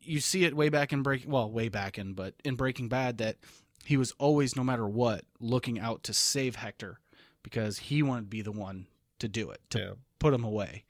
[0.00, 3.18] you see it way back in breaking well, way back in, but in Breaking Bad
[3.18, 3.38] that
[3.84, 7.00] he was always no matter what looking out to save Hector
[7.46, 8.88] because he wanted to be the one
[9.20, 9.90] to do it, to yeah.
[10.18, 10.82] put him away.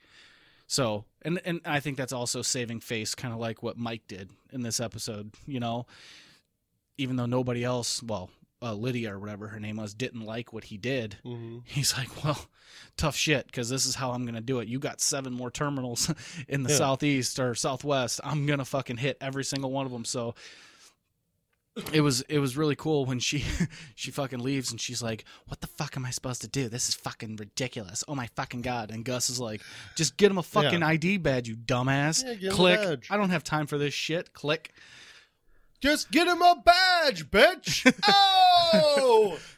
[0.67, 4.31] So, and and I think that's also saving face, kind of like what Mike did
[4.53, 5.35] in this episode.
[5.47, 5.85] You know,
[6.97, 8.31] even though nobody else, well,
[8.63, 11.19] uh, Lydia or whatever her name was, didn't like what he did.
[11.23, 12.47] hmm He's like, well,
[12.97, 14.69] tough shit, because this is how I'm gonna do it.
[14.69, 16.11] You got seven more terminals
[16.49, 16.77] in the Yeah.
[16.77, 18.21] southeast or southwest.
[18.25, 20.07] I'm gonna fucking hit every single one of them.
[20.07, 20.35] So.
[21.93, 23.45] It was it was really cool when she
[23.95, 26.69] she fucking leaves and she's like, "What the fuck am I supposed to do?
[26.69, 28.03] This is fucking ridiculous.
[28.09, 29.61] Oh my fucking god!" And Gus is like,
[29.95, 33.07] "Just get him a fucking ID badge, you dumbass." Yeah, get him a Click.
[33.11, 34.33] I don't have time for this shit.
[34.33, 34.73] Click.
[35.81, 37.93] Just get him a badge, bitch.
[38.09, 39.39] oh.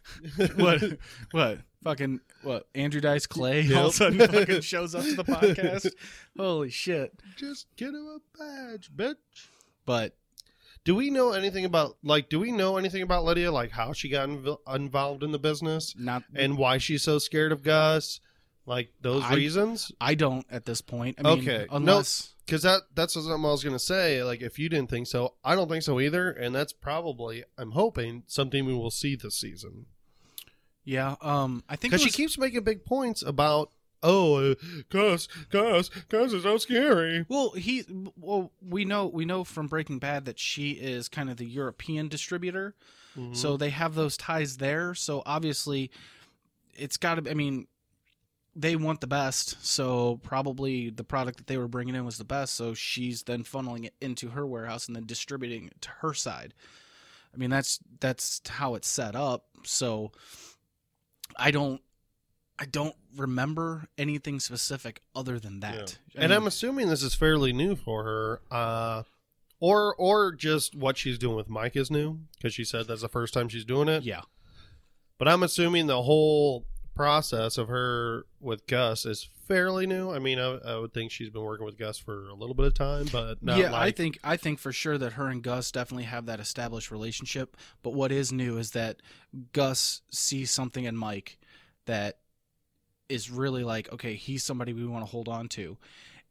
[0.57, 0.99] What?
[1.31, 1.59] what?
[1.85, 2.67] Fucking what?
[2.75, 5.93] Andrew Dice Clay all of a sudden fucking shows up to the podcast.
[6.37, 7.13] Holy shit!
[7.37, 9.15] Just get him a badge, bitch.
[9.87, 10.17] But
[10.85, 12.29] Do we know anything about like?
[12.29, 13.53] Do we know anything about Lydia?
[13.53, 17.53] Like how she got inv- involved in the business not and why she's so scared
[17.53, 18.21] of Gus?
[18.67, 19.93] Like those I- reasons?
[20.01, 21.19] I don't at this point.
[21.19, 21.67] I mean, Okay.
[21.71, 24.23] unless Because that that's something I was gonna say.
[24.23, 26.31] Like if you didn't think so, I don't think so either.
[26.31, 29.87] And that's probably I'm hoping something we will see this season
[30.85, 34.55] yeah, um, I think because she keeps making big points about oh, uh,
[34.91, 37.27] Gus, Gus, Gus is so scary.
[37.29, 37.85] Well, he
[38.17, 42.09] well we know we know from Breaking Bad that she is kind of the European
[42.09, 42.75] distributor,
[43.17, 43.35] Mm-hmm.
[43.35, 44.95] so they have those ties there.
[44.95, 45.91] So obviously,
[46.75, 47.31] it's got to.
[47.31, 47.67] I mean,
[48.55, 52.25] they want the best, so probably the product that they were bringing in was the
[52.25, 52.55] best.
[52.55, 56.55] So she's then funneling it into her warehouse and then distributing it to her side.
[57.35, 59.47] I mean, that's that's how it's set up.
[59.65, 60.13] So
[61.37, 61.81] I don't.
[62.59, 65.99] I don't remember anything specific other than that.
[66.17, 69.03] I and I'm assuming this is fairly new for her, uh,
[69.61, 73.09] or or just what she's doing with Mike is new because she said that's the
[73.09, 74.03] first time she's doing it.
[74.03, 74.23] yeah.
[75.19, 80.11] But I'm assuming the whole process of her with Gus is fairly new.
[80.11, 82.67] I mean, I, I would think she's been working with Gus for a little bit
[82.67, 85.73] of time, but yeah, like I think I think for sure that her and Gus
[85.73, 87.57] definitely have that established relationship.
[87.83, 89.01] But what is new is that
[89.53, 91.39] Gus sees something in Mike
[91.87, 92.19] that
[93.09, 95.77] is really like, okay, he's somebody we want to hold on to,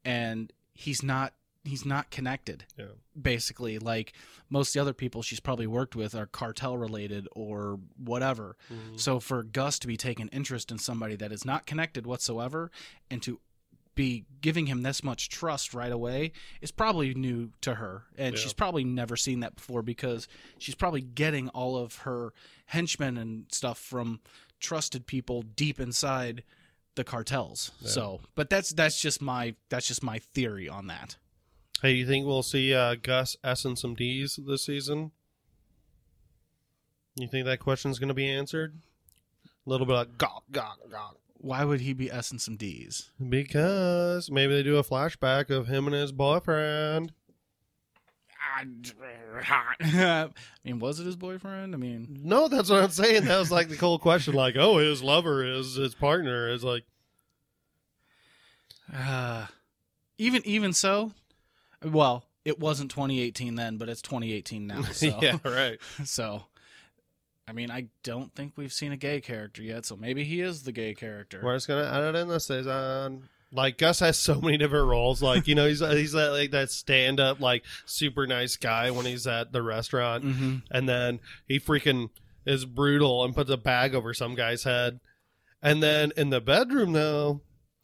[0.05, 2.63] and he's not he's not connected.
[2.77, 2.85] Yeah.
[3.21, 4.13] Basically, like
[4.49, 8.55] most of the other people she's probably worked with are cartel related or whatever.
[8.71, 8.97] Mhm.
[8.97, 12.71] So for Gus to be taking interest in somebody that is not connected whatsoever
[13.11, 13.41] and to
[13.95, 18.05] be giving him this much trust right away is probably new to her.
[18.17, 18.41] And Yeah.
[18.41, 20.27] she's probably never seen that before because
[20.59, 22.31] she's probably getting all of her
[22.67, 24.21] henchmen and stuff from
[24.61, 26.43] trusted people deep inside
[26.97, 27.71] the cartels.
[27.79, 27.89] Yeah.
[27.89, 31.15] So, but that's that's just my that's just my theory on that.
[31.81, 35.11] Hey, you think we'll see uh, Gus S and some D's this season?
[37.15, 38.79] You think that question's going to be answered?
[39.45, 41.17] A little bit like gawk, gawk, gawk.
[41.39, 43.11] Why would he be S and some D's?
[43.29, 47.13] Because maybe they do a flashback of him and his boyfriend.
[49.81, 50.29] I
[50.63, 51.73] mean, was it his boyfriend?
[51.73, 53.25] I mean, No, that's what I'm saying.
[53.25, 54.33] That was like the cold question.
[54.33, 56.83] Like, oh, his lover is his partner is like,
[58.93, 59.47] Uh,
[60.17, 61.11] even even so,
[61.83, 64.81] well, it wasn't 2018 then, but it's 2018 now.
[64.93, 65.79] So, yeah, right.
[66.05, 66.43] so,
[67.47, 70.63] I mean, I don't think we've seen a gay character yet, so maybe he is
[70.63, 71.41] the gay character.
[71.43, 73.27] We're just gonna add it in this season.
[73.57, 75.21] Like Gus has so many different roles.
[75.21, 79.05] Like you know, he's he's that, like that stand up like super nice guy when
[79.05, 82.09] he's at the restaurant, hmm and then he freaking
[82.45, 84.99] is brutal and puts a bag over some guy's head,
[85.61, 87.41] and then in the bedroom though,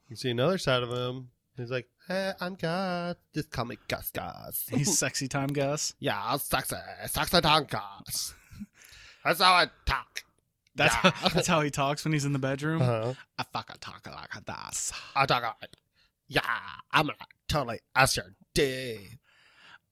[0.07, 1.29] you see another side of him.
[1.57, 3.15] He's like, hey, I'm Gus.
[3.33, 4.65] Just call me Gus Gus.
[4.71, 5.93] He's sexy time Gus.
[5.99, 6.75] yeah, I'll sexy,
[7.07, 8.33] sexy time Gus.
[9.25, 10.23] That's how I talk.
[10.75, 11.11] That's Yeah.
[11.11, 12.81] how, that's how he talks when he's in the bedroom.
[12.81, 13.13] Uh-huh.
[13.37, 14.91] I fucking talk like this.
[15.15, 15.69] I talk like,
[16.27, 16.41] yeah,
[16.91, 18.97] I'm gonna totally ask your D.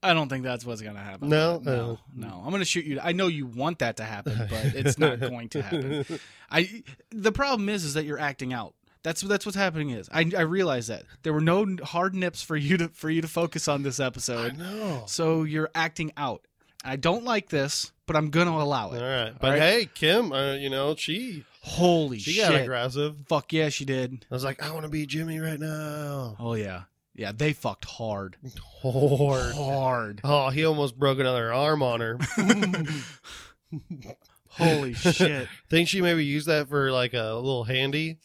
[0.04, 1.30] I don't think that's what's gonna happen.
[1.30, 1.60] No?
[1.64, 2.00] no, Oh.
[2.16, 2.42] no.
[2.44, 3.00] I'm gonna shoot you.
[3.02, 6.06] I know you want that to happen, but it's not going to happen.
[6.50, 6.84] I.
[7.12, 8.74] The problem is, is that you're acting out.
[9.04, 9.92] That's that's what's happening.
[9.92, 13.22] Is I I realize that there were no hard nips for you to for you
[13.22, 14.54] to focus on this episode.
[14.54, 15.04] I know.
[15.08, 16.46] so you're acting out.
[16.84, 19.02] I don't like this, but I'm gonna allow it.
[19.02, 19.60] All right, but right.
[19.60, 22.50] hey, Kim, uh, you know she Holy she shit!
[22.50, 23.16] got aggressive.
[23.28, 24.26] Fuck yeah, she did.
[24.32, 26.36] I was like, I want to be Jimmy right now.
[26.40, 26.84] Oh yeah,
[27.16, 27.32] yeah.
[27.36, 28.38] They fucked hard,
[28.82, 29.54] Hard.
[29.56, 30.22] hard.
[30.24, 32.18] Oh, he almost broke another arm on her.
[34.50, 35.48] Holy shit!
[35.70, 38.18] Think she maybe used that for like a little handy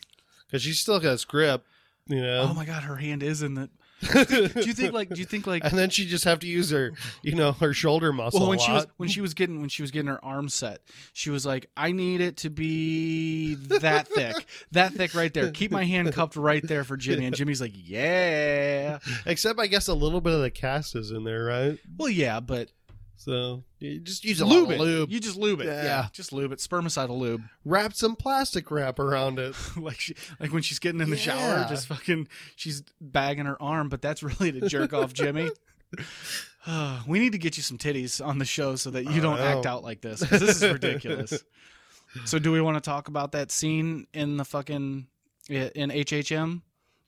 [0.46, 1.64] because she's still got a grip,
[2.06, 2.48] you know.
[2.50, 3.70] Oh my god, her hand is in the.
[4.12, 5.08] Do you think like?
[5.08, 5.64] Do you think like?
[5.64, 8.40] and then she just have to use her, you know, her shoulder muscle.
[8.40, 10.82] Well, when she was when she was getting when she was getting her arm set,
[11.14, 15.50] she was like, "I need it to be that thick, that thick right there.
[15.50, 19.88] Keep my hand cupped right there for Jimmy." And Jimmy's like, "Yeah." Except I guess
[19.88, 21.78] a little bit of the cast is in there, right?
[21.96, 22.70] Well, yeah, but
[23.16, 24.80] So you just use a lube lube, it.
[24.80, 25.10] lube.
[25.10, 25.66] You just lube it.
[25.66, 25.82] Yeah.
[25.84, 26.06] Yeah.
[26.12, 26.58] just lube it.
[26.58, 27.42] Spermicidal lube.
[27.64, 29.54] wrap some plastic wrap around it.
[29.76, 33.88] like she, like when she's getting in the shower, just fucking, she's bagging her arm,
[33.88, 35.50] but that's really to jerk off Jimmy.
[37.06, 39.66] we need to get you some titties on the show so that you don't act
[39.66, 40.20] out like this.
[40.20, 41.42] This is ridiculous.
[42.24, 45.06] so, do we want to talk about that scene in the fucking
[45.48, 46.62] in HHM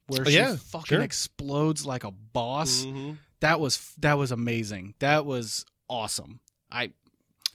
[0.06, 1.00] where she Yeah, fucking sure.
[1.02, 2.84] explodes like a boss?
[2.84, 3.18] Mhm.
[3.40, 4.94] That was that was amazing.
[5.00, 6.40] That was awesome.
[6.70, 6.92] I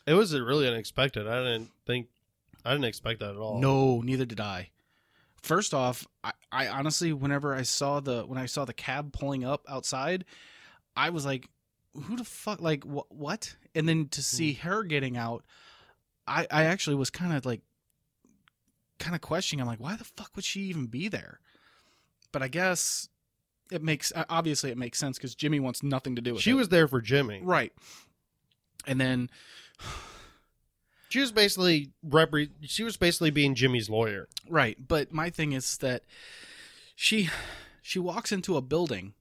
[0.06, 1.28] It was really unexpected.
[1.28, 2.08] I didn't think,
[2.66, 3.60] I didn't expect that at all.
[3.60, 4.72] No, neither did I.
[5.42, 9.44] First off, I, I honestly, whenever I saw the when I saw the cab pulling
[9.44, 10.24] up outside,
[10.96, 11.50] I was like,
[11.94, 12.62] "Who the fuck?
[12.62, 14.68] Like wh- what?" And then to see hmm.
[14.70, 15.44] her getting out,
[16.26, 17.62] I I actually was kind of like,
[19.00, 19.60] kind of questioning.
[19.60, 21.42] I'm like, why the fuck would she even be there?
[22.32, 23.10] But I guess
[23.72, 26.44] it makes obviously it makes sense because Jimmy wants nothing to do with it.
[26.44, 26.56] she it.
[26.56, 27.42] was there for Jimmy.
[27.44, 27.74] right.
[28.86, 29.30] And then
[31.10, 34.28] She was basically repre- She was basically being Jimmy's lawyer.
[34.50, 36.04] Right, but my thing is that
[36.96, 37.30] she
[37.82, 39.14] she walks into a building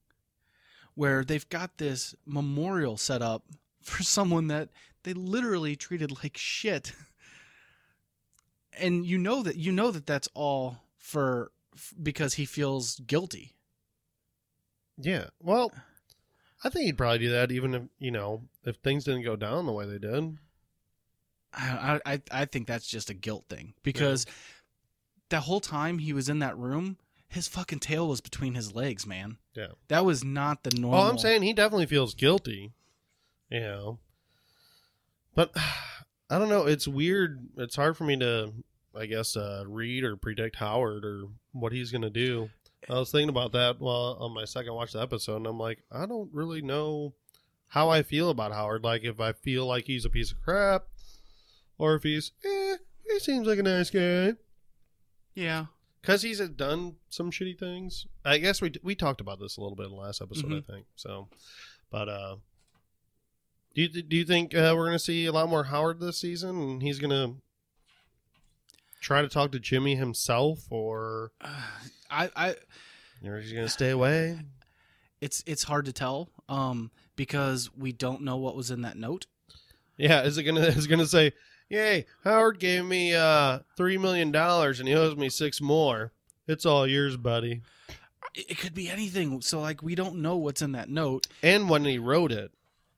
[0.95, 3.45] where they've got this memorial set up
[3.83, 4.69] for someone that
[5.03, 6.93] they literally treated like shit.
[8.79, 13.53] And you know that you know that that's all for f- because he feels guilty.
[14.97, 15.27] Yeah.
[15.41, 15.73] Well,
[16.65, 19.67] I think he'd probably do that even if you know if things didn't go down
[19.67, 20.39] the way they did.
[21.55, 24.27] I I I think that's just a guilt thing because
[25.29, 26.99] that whole time he was in that room,
[27.29, 29.39] his fucking tail was between his legs, man.
[29.55, 29.69] Yeah.
[29.89, 31.01] That was not the normal.
[31.01, 32.73] Well, I'm saying he definitely feels guilty.
[33.51, 33.99] You know.
[35.35, 35.51] But
[36.31, 36.67] I don't know.
[36.67, 37.49] It's weird.
[37.57, 38.53] It's hard for me to,
[38.97, 42.49] I guess, uh, read or predict Howard or what he's going to do.
[42.91, 45.59] I was thinking about that while on my second watch of the episode, and I'm
[45.59, 47.15] like, I don't really know
[47.69, 48.83] how I feel about Howard.
[48.85, 50.85] Like, if I feel like he's a piece of crap,
[51.79, 52.77] or if he's, eh,
[53.11, 54.35] he seems like a nice guy.
[55.35, 55.67] yeah.
[56.01, 58.07] Because he's done some shitty things.
[58.25, 60.59] I guess we we talked about this a little bit in the last episode, Mhm.
[60.59, 60.87] I think.
[60.97, 61.29] So,
[61.93, 62.37] but uh,
[63.73, 66.61] do you do you think uh, we're gonna see a lot more Howard this season,
[66.61, 67.37] and he's gonna
[69.03, 71.33] try to talk to Jimmy himself, or
[72.11, 72.55] I, I
[73.21, 74.39] he gonna stay away?
[75.21, 79.27] it's it's hard to tell um because we don't know what was in that note
[79.97, 81.33] Yeah, is it gonna is it gonna say,
[81.69, 86.13] "Yay, Howard gave me uh three million dollars, and he owes me six more.
[86.47, 87.63] It's all yours, buddy."
[88.35, 91.85] it could be anything so like we don't know what's in that note and when
[91.85, 92.51] he wrote it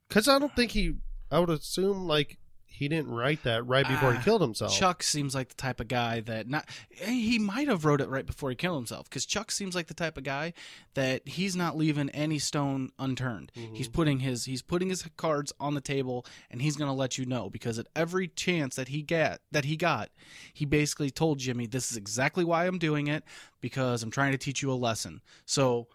[0.08, 0.94] because i don't think he
[1.32, 2.38] i would assume like
[2.76, 4.72] he didn't write that right before Ah, he killed himself.
[4.72, 8.26] Chuck seems like the type of guy that not he might have wrote it right
[8.26, 10.52] before he killed himself because chuck seems like the type of guy
[10.94, 13.52] that he's not leaving any stone unturned.
[13.56, 13.76] Mhm.
[13.76, 17.16] he's putting his he's putting his cards on the table and he's going to let
[17.16, 20.10] you know because at every chance that he get that he got
[20.52, 23.22] he basically told jimmy this is exactly why i'm doing it
[23.60, 25.20] because i'm trying to teach you a lesson.
[25.46, 25.86] So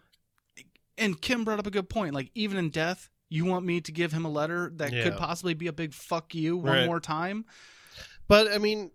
[0.96, 3.92] and kim brought up a good point like even in death you want me to
[3.92, 6.86] give him a letter that could possibly be a big fuck you one Right.
[6.86, 7.46] more time?
[8.28, 8.90] But i mean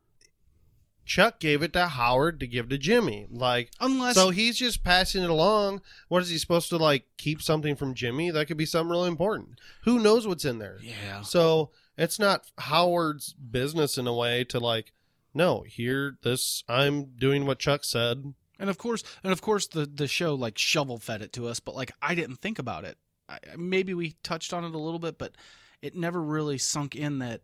[1.06, 3.28] chuck gave it to howard to give to jimmy.
[3.30, 5.82] Like unless so he's just passing it along.
[6.08, 8.32] What is he supposed to like keep something from jimmy?
[8.32, 9.60] That could be something really important.
[9.84, 10.80] Who knows what's in there?
[10.82, 11.22] Yeah.
[11.22, 14.92] So it's not howard's business in a way to like
[15.34, 18.34] no here this i'm doing what chuck said.
[18.58, 21.60] And of course, and of course, the the show like shovel fed it to us,
[21.60, 22.98] but like I didn't think about it.
[23.28, 25.34] I, maybe we touched on it a little bit, but
[25.82, 27.42] it never really sunk in that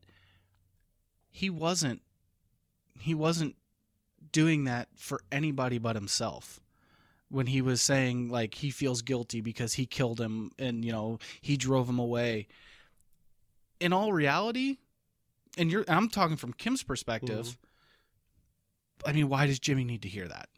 [1.29, 2.01] he wasn't
[2.99, 3.55] he wasn't
[4.31, 6.59] doing that for anybody but himself.
[7.29, 11.19] When he was saying like he feels guilty because he killed him and you know
[11.39, 12.47] he drove him away.
[13.79, 14.77] In all reality
[15.57, 19.09] and you're i'm talking from kim's perspective mm-hmm.
[19.09, 20.49] i mean why does jimmy need to hear that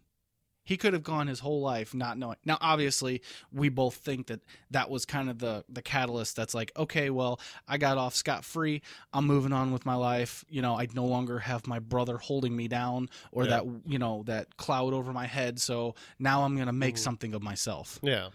[0.66, 3.22] he could have gone his whole life not knowing now obviously
[3.52, 4.40] we both think that
[4.72, 8.82] that was kind of the the catalyst that's like okay well i got off scot-free
[9.14, 12.56] i'm moving on with my life you know i no longer have my brother holding
[12.56, 13.50] me down or Yeah.
[13.50, 17.00] that you know that cloud over my head so now i'm gonna make Mhm.
[17.00, 18.30] something of myself Yeah.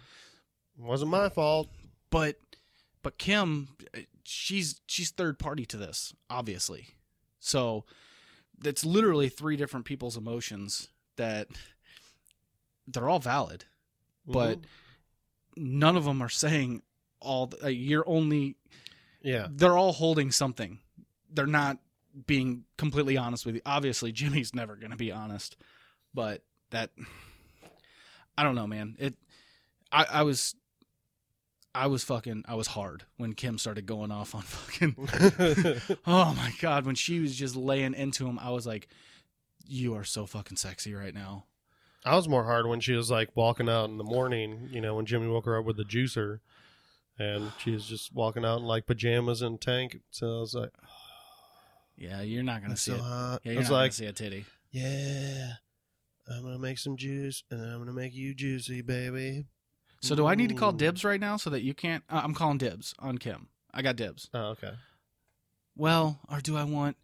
[0.77, 1.69] Wasn't my fault.
[2.11, 2.37] but
[3.03, 6.88] but kim uh, she's she's third party to this obviously
[7.41, 7.85] so
[8.64, 11.49] it's literally three different people's emotions that
[12.90, 13.64] they're all valid
[14.27, 14.64] But- Mhm.
[15.57, 16.83] none of them are saying
[17.20, 18.57] all the, uh, you're only
[19.22, 19.48] yeah.
[19.51, 20.79] they're all holding something
[21.31, 21.79] they're not
[22.27, 25.57] being completely honest with you obviously jimmy's never going to be honest
[26.14, 26.90] but that
[28.37, 29.14] i don't know man it
[29.92, 30.55] i i was
[31.74, 34.94] i was fucking i was hard when kim started going off on fucking
[36.07, 38.88] oh my god when she was just laying into him i was like
[39.66, 41.44] you are so fucking sexy right now
[42.05, 44.95] I was more hard when she was like walking out in the morning, you know,
[44.95, 46.41] when Jimmy woke her up with the juicer
[47.19, 49.99] and she was just walking out in like pajamas and tank.
[50.11, 50.71] So I was like,
[51.97, 53.41] yeah you're not gonna that's see so it hot.
[53.43, 55.53] yeah I you're was not like, gonna see a titty yeah,
[56.31, 59.47] I'm going to make some juice and then I'm going to make you juicy, baby.
[60.03, 62.05] So do I need to call dibs right now so that you can't?
[62.09, 63.49] Uh, I'm calling dibs on Kim.
[63.73, 64.29] I got dibs.
[64.35, 64.73] Oh, okay.
[65.75, 66.97] Well, or do I want,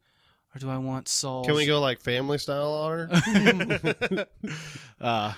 [0.55, 1.45] or do I want Saul?
[1.45, 4.27] Can we go like family style on her?
[5.01, 5.33] uh,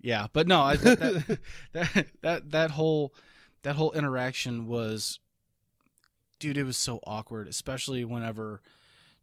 [0.00, 1.38] yeah, but no, I, that,
[1.72, 3.14] that, that that whole
[3.62, 5.18] that whole interaction was,
[6.38, 8.60] dude, it was so awkward, especially whenever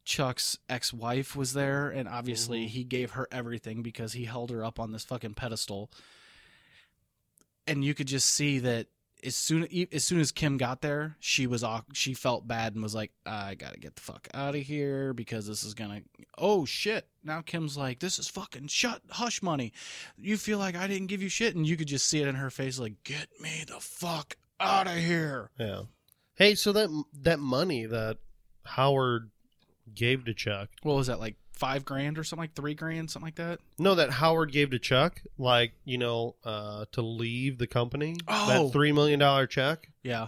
[0.03, 2.69] Chuck's ex-wife was there, and obviously Mhm.
[2.69, 5.89] he gave her everything because he held her up on this fucking pedestal,
[7.65, 8.87] and you could just see that
[9.25, 12.95] as soon as soon as Kim got there, she was she felt bad and was
[12.95, 16.01] like, I gotta get the fuck out of here because this is gonna.
[16.37, 17.07] Oh shit!
[17.23, 19.73] Now Kim's like, this is fucking shut hush money.
[20.17, 22.35] You feel like I didn't give you shit, and you could just see it in
[22.35, 25.49] her face, like, get me the fuck out of here.
[25.59, 25.81] yeah.
[26.35, 26.89] Hey, so that
[27.21, 28.17] that money that
[28.63, 29.31] Howard
[29.93, 31.35] gave to Chuck, What was that like?
[31.57, 33.59] Five grand or something like three grand, something like that.
[33.77, 38.17] No, that Howard gave to Chuck, like you know, uh, to leave the company.
[38.27, 38.47] Oh.
[38.65, 40.27] that three million dollar check, Yeah,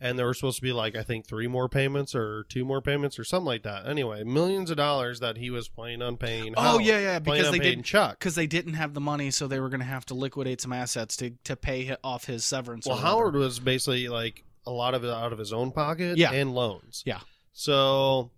[0.00, 2.82] and there were supposed to be like I think three more payments or two more
[2.82, 3.86] payments or something like that.
[3.86, 6.52] Anyway, millions of dollars that he was planning on paying.
[6.56, 7.18] Oh Howard, yeah, yeah.
[7.20, 8.18] Because they didn't Chuck.
[8.18, 10.74] because they didn't have the money, so they were going to have to liquidate some
[10.74, 12.86] assets to to pay off his severance.
[12.86, 12.98] Well.
[12.98, 16.32] Howard was basically like a lot of it out of his own pocket, Yeah.
[16.32, 17.02] and loans.
[17.06, 17.20] Yeah.
[17.58, 18.30] So,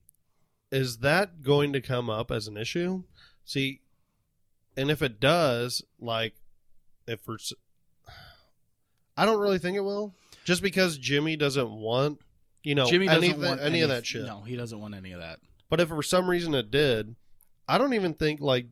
[0.71, 3.03] is that going to come up as an issue?
[3.45, 3.81] See,
[4.77, 6.35] and if it does, like,
[7.07, 7.39] if we're,
[9.17, 12.21] I don't really think it will, just because Jimmy doesn't want,
[12.63, 14.25] you know, Jimmy doesn't anything, want any of that shit.
[14.25, 15.41] No, he doesn't want any of that.
[15.71, 17.17] But if for some reason it did,
[17.67, 18.67] I don't even think like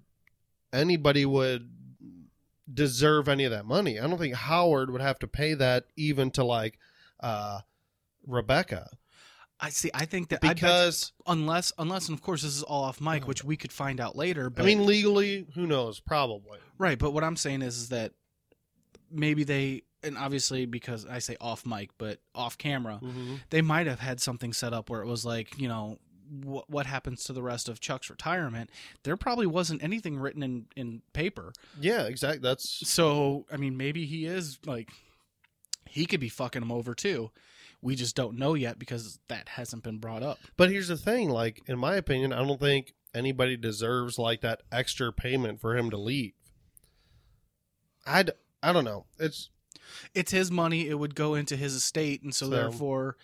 [0.72, 1.70] anybody would
[2.72, 3.98] deserve any of that money.
[3.98, 6.78] I don't think Howard would have to pay that even to like
[7.20, 7.60] uh
[8.26, 8.90] Rebecca
[9.58, 9.90] I see.
[9.94, 13.00] I think that I bet- because unless unless and of course this is all off
[13.00, 13.28] mic, uh-huh.
[13.28, 14.50] which we could find out later.
[14.50, 16.00] But, I mean legally, who knows?
[16.00, 16.58] Probably.
[16.78, 16.98] right.
[16.98, 18.12] But what I'm saying is, is that
[19.10, 23.36] maybe they and obviously because I say off mic, but off camera, mm-hmm.
[23.50, 25.98] they might have had something set up where it was like you know.
[26.42, 28.70] What, what happens to the rest of Chuck's retirement?
[29.04, 31.52] There probably wasn't anything written in, in paper.
[31.80, 32.40] Yeah, exactly.
[32.40, 34.90] That's So, I mean, maybe he is like,
[35.88, 37.30] he could be fucking him over too.
[37.82, 40.38] We just don't know yet because that hasn't been brought up.
[40.56, 44.62] but here's the thing, like in my opinion, I don't think anybody deserves like that
[44.72, 46.32] extra payment for him to leave.
[48.06, 49.06] I d- I don't know.
[49.18, 49.50] It's
[50.14, 50.88] It's his money.
[50.88, 52.22] It would go into his estate.
[52.22, 53.16] And so, So- therefore,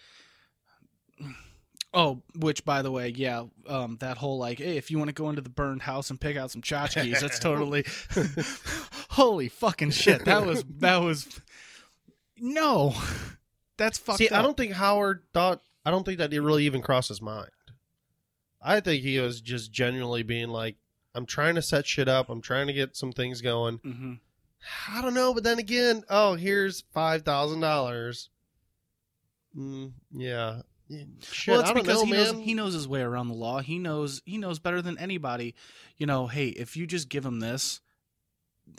[1.94, 5.14] oh, which by the way, yeah, um, that whole like, hey, if you want to
[5.14, 7.84] go into the burned house and pick out some tchotchkes, that's totally,
[9.10, 10.24] holy fucking shit.
[10.24, 11.28] That was, that was,
[12.38, 12.94] no,
[13.82, 14.38] that's fucked See, up.
[14.38, 15.60] I don't think Howard thought.
[15.84, 17.50] I don't think that it really even crossed his mind.
[18.62, 20.76] I think he was just genuinely being like,
[21.14, 22.28] "I'm trying to set shit up.
[22.28, 23.78] I'm trying to get some things going.
[23.78, 24.14] hmm
[24.88, 28.30] I don't know." But then again, oh, here's five thousand dollars.
[29.56, 30.62] Mm, yeah.
[30.88, 32.20] Yeah, Shit, well, it's because know, he man.
[32.20, 33.60] knows he knows his way around the law.
[33.60, 35.54] He knows he knows better than anybody.
[35.96, 37.80] You know, hey, if you just give him this,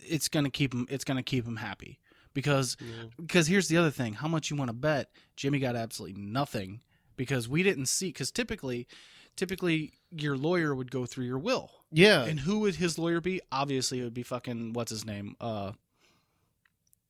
[0.04, 0.86] it's gonna keep him.
[0.89, 1.99] It's gonna keep him happy
[2.34, 3.05] because Yeah.
[3.17, 5.09] because here's the other thing: how much you want to bet?
[5.36, 6.81] Jimmy got absolutely nothing
[7.15, 8.07] because we didn't see.
[8.09, 8.88] Because typically,
[9.36, 12.23] typically your lawyer would go through your will, Yeah.
[12.25, 13.41] and who would his lawyer be?
[13.51, 15.71] Obviously, it would be fucking what's his name, uh,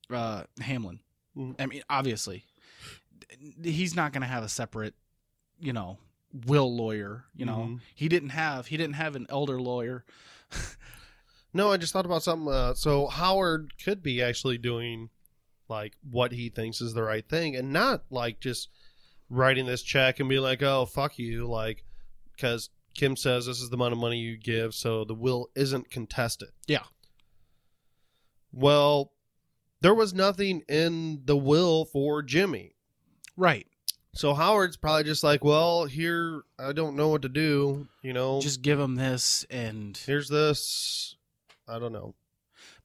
[0.10, 1.00] uh, Hamlin.
[1.36, 1.56] Mhm.
[1.60, 2.46] I mean, obviously,
[3.64, 4.96] he's not gonna have a separate,
[5.60, 5.98] you know,
[6.46, 7.26] will lawyer.
[7.36, 7.82] You know, Mhm.
[7.96, 10.06] he didn't have he didn't have an elder lawyer.
[11.56, 12.52] No, I just thought about something.
[12.52, 15.12] Uh, so Howard could be actually doing
[15.74, 18.70] like what he thinks is the right thing, and not like just
[19.30, 21.84] writing this check and be like, "Oh, fuck you," like
[22.36, 25.90] because Kim says this is the amount of money you give, so the will isn't
[25.90, 26.50] contested.
[26.68, 26.84] Yeah.
[28.52, 29.14] Well,
[29.82, 32.76] there was nothing in the will for Jimmy.
[33.36, 33.68] Right.
[34.16, 37.88] So Howard's probably just like, well, here I don't know what to do.
[38.04, 41.16] You know, Just give him this and here's this.
[41.68, 42.14] I don't know.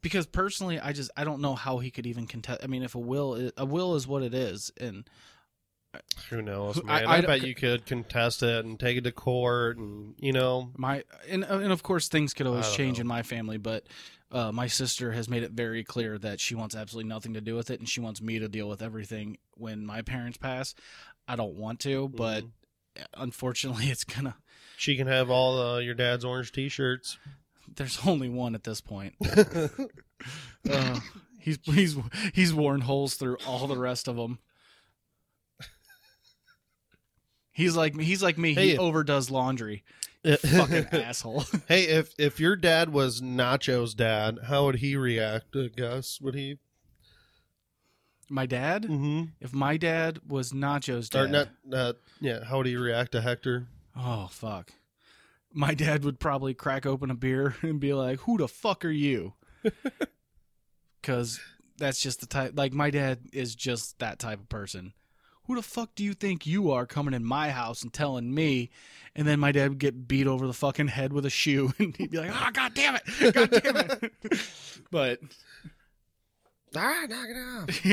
[0.02, 2.94] Because personally i just i don't know how he could even contest i mean if
[2.94, 5.08] a will is, a will is what it is and
[6.30, 7.06] Who knows, Who- man?
[7.06, 10.32] I- I, I- bet you could contest it and take it to court, and you
[10.32, 13.02] know, my and, and of course things could always change know.
[13.02, 13.86] in my family but
[14.30, 17.54] uh, my sister has made it very clear that she wants absolutely nothing to do
[17.54, 20.74] with it and she wants me to deal with everything when my parents pass
[21.26, 22.50] i don't want to but Mhm.
[23.14, 24.36] unfortunately it's gonna
[24.76, 27.16] she can have all uh, your dad's orange T-shirts.
[27.76, 29.14] There's only one at this point
[30.70, 31.00] uh,
[31.40, 31.96] he's he's
[32.34, 34.38] he's worn holes through all the rest of them
[37.52, 38.54] He's like he's like me.
[38.54, 39.82] Hey, he if- overdoes laundry.
[40.24, 41.42] Fucking asshole.
[41.66, 45.56] hey, if if your dad was Nacho's dad, how would he react?
[45.56, 46.58] Uh, Gus, would he?
[48.30, 48.84] My dad.
[48.84, 49.22] Mm-hmm.
[49.40, 51.48] If my dad was Nacho's Or dad, not?
[51.76, 52.44] Uh, yeah.
[52.44, 53.66] How would he react to Hector?
[53.96, 54.70] oh fuck,
[55.52, 58.90] my dad would probably crack open a beer and be like, "Who the fuck are
[58.90, 59.34] you?"
[61.00, 61.40] Because
[61.78, 62.52] that's just the type.
[62.56, 64.92] Like my dad is just that type of person.
[65.44, 68.68] Who the fuck do you think you are coming in my house and telling me?
[69.16, 71.96] And then my dad would get beat over the fucking head with a shoe, and
[71.96, 74.12] he'd be like, "Oh god damn it, god damn it!"
[74.90, 75.20] but
[76.76, 77.86] Ah, knock it off.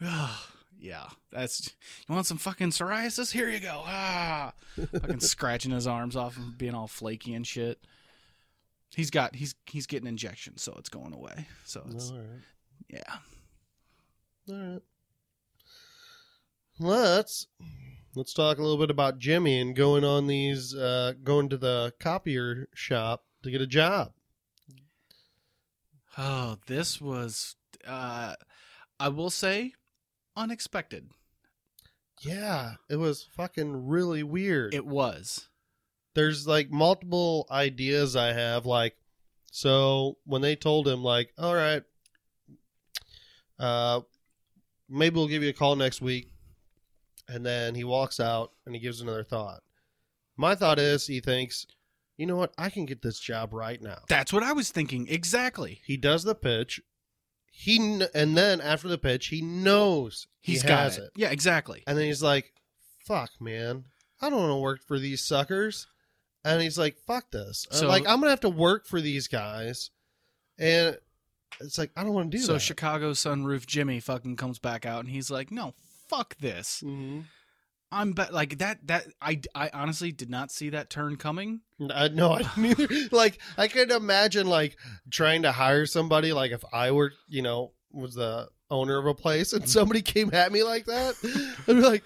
[0.00, 0.28] yeah.
[0.84, 1.06] Ah, yeah.
[1.32, 1.74] That's
[2.08, 3.32] you want some fucking psoriasis?
[3.32, 3.82] Here you go.
[3.84, 7.78] Ah fucking scratching his arms off and being all flaky and shit.
[8.94, 11.46] He's got he's he's getting injections, so it's going away.
[11.64, 12.26] So it's All right.
[12.88, 13.16] yeah.
[14.50, 14.82] All right.
[16.78, 17.46] Let's
[18.14, 21.92] let's talk a little bit about Jimmy and going on these uh going to the
[21.98, 24.12] copier shop to get a job.
[26.16, 27.56] Oh, this was
[27.86, 28.34] uh
[29.00, 29.72] I will say
[30.36, 31.10] unexpected.
[32.20, 34.74] Yeah, it was fucking really weird.
[34.74, 35.48] It was.
[36.14, 38.96] There's like multiple ideas I have like
[39.50, 41.82] so when they told him like, "All right,
[43.58, 44.00] uh
[44.88, 46.30] maybe we'll give you a call next week."
[47.28, 49.62] And then he walks out and he gives another thought.
[50.36, 51.66] My thought is he thinks,
[52.16, 52.52] "You know what?
[52.58, 55.08] I can get this job right now." That's what I was thinking.
[55.08, 55.80] Exactly.
[55.84, 56.80] He does the pitch.
[57.56, 61.04] He kn- and then after the pitch, he knows He's he got has it.
[61.04, 61.10] it.
[61.16, 61.82] Yeah, exactly.
[61.86, 62.52] And then he's like,
[63.06, 63.84] "Fuck, man,
[64.20, 65.86] I don't want to work for these suckers."
[66.44, 67.66] And he's like, "Fuck this!
[67.70, 69.90] I'm So- like, I'm gonna have to work for these guys."
[70.58, 70.98] And
[71.60, 72.60] it's like, I don't want to do so that.
[72.60, 75.74] Chicago sunroof Jimmy fucking comes back out and he's like, "No,
[76.08, 77.20] fuck this." hmm
[77.94, 81.60] I'm bet like that that I I honestly did not see that turn coming.
[81.80, 82.32] Uh, I know.
[82.32, 82.88] I neither.
[83.12, 84.76] Like, I could imagine like
[85.10, 86.32] trying to hire somebody.
[86.32, 89.70] Like, if I were, you know, was the owner of a place, and mm-hmm.
[89.70, 91.14] somebody came at me like that,
[91.68, 92.04] I'd be like,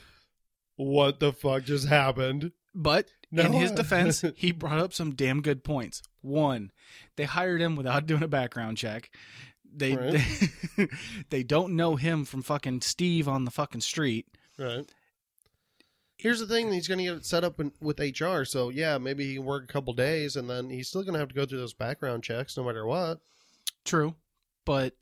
[0.76, 3.45] "What the fuck just happened?" But No.
[3.45, 6.03] in his defense, he brought up some damn good points.
[6.20, 6.70] One,
[7.16, 9.11] they hired him without doing a background check.
[9.64, 10.24] They Right.
[10.76, 10.89] they,
[11.30, 14.26] they don't know him from fucking Steve on the fucking street.
[14.59, 14.86] Right.
[16.19, 18.45] Here's the thing: he's going to get it set up in, with HR.
[18.45, 21.21] So yeah, maybe he can work a couple days, and then he's still going to
[21.21, 23.21] have to go through those background checks, no matter what.
[23.85, 24.16] True,
[24.64, 24.95] but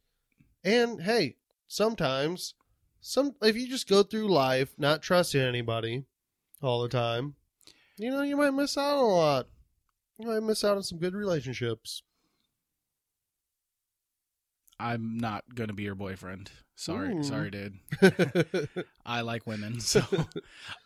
[0.63, 1.37] And hey,
[1.67, 2.55] sometimes,
[3.01, 6.05] some if you just go through life not trusting anybody
[6.63, 7.35] all the time,
[7.97, 9.49] you know, you might miss out on a lot.
[10.19, 12.03] You might miss out on some good relationships.
[14.79, 16.51] I'm not gonna be your boyfriend.
[16.75, 17.23] Sorry, Ooh.
[17.23, 17.79] sorry, dude.
[19.07, 20.03] I like women, so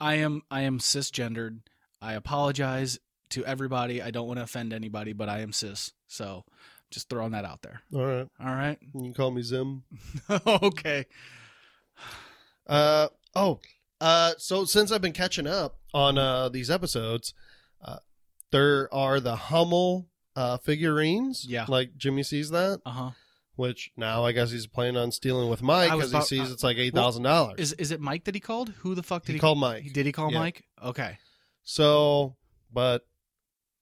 [0.00, 1.60] I am I am cisgendered.
[2.00, 2.98] I apologize
[3.30, 4.00] to everybody.
[4.02, 5.92] I don't want to offend anybody, but I am cis.
[6.08, 6.44] So
[6.90, 7.82] just throwing that out there.
[7.94, 8.78] all right, All right.
[8.94, 9.82] you can call me Zim.
[10.46, 11.06] okay.
[12.66, 13.60] Uh oh.
[14.00, 17.34] Uh so since I've been catching up on uh these episodes,
[17.84, 17.98] uh
[18.52, 21.44] there are the Hummel uh, figurines.
[21.46, 21.66] Yeah.
[21.68, 23.10] like Jimmy sees that, Uh huh.
[23.60, 26.64] Which now I guess he's planning on stealing with Mike because he sees uh, it's
[26.64, 27.58] like eight thousand dollars.
[27.58, 28.70] Is is it Mike that he called?
[28.78, 29.54] Who the fuck did He call?
[29.54, 29.92] he, called Mike.
[29.92, 30.38] Did he call Yeah.
[30.38, 30.64] Mike?
[30.82, 31.18] Okay.
[31.62, 32.36] So,
[32.72, 33.06] but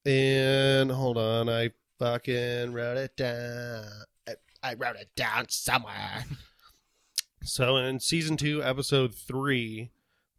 [0.04, 3.84] in hold on, I fucking wrote it down.
[4.28, 6.24] I, I wrote it down somewhere.
[7.42, 9.90] so in season two, episode three,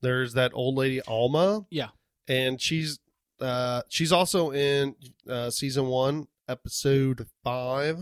[0.01, 1.65] there's that old lady Alma.
[1.69, 1.89] Yeah.
[2.27, 2.99] and she's
[3.39, 4.95] uh she's also in
[5.29, 7.97] uh season one, episode five.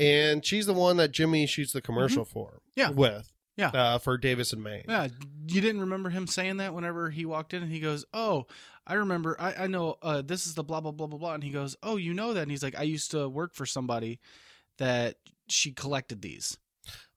[0.00, 2.48] And she's the one that Jimmy shoots the commercial for.
[2.48, 2.80] Mm-hmm.
[2.80, 2.90] Yeah.
[2.90, 3.32] With.
[3.56, 3.68] Yeah.
[3.68, 4.84] Uh, for Davis and Main.
[4.88, 5.08] Yeah,
[5.46, 8.46] you didn't remember him saying that whenever he walked in and he goes, "Oh,
[8.86, 9.36] I remember.
[9.38, 9.96] I, I know.
[10.00, 12.32] Uh, this is the blah blah blah blah blah." And he goes, "Oh, you know
[12.32, 14.18] that?" And he's like, "I used to work for somebody
[14.78, 15.16] that
[15.48, 16.56] she collected these."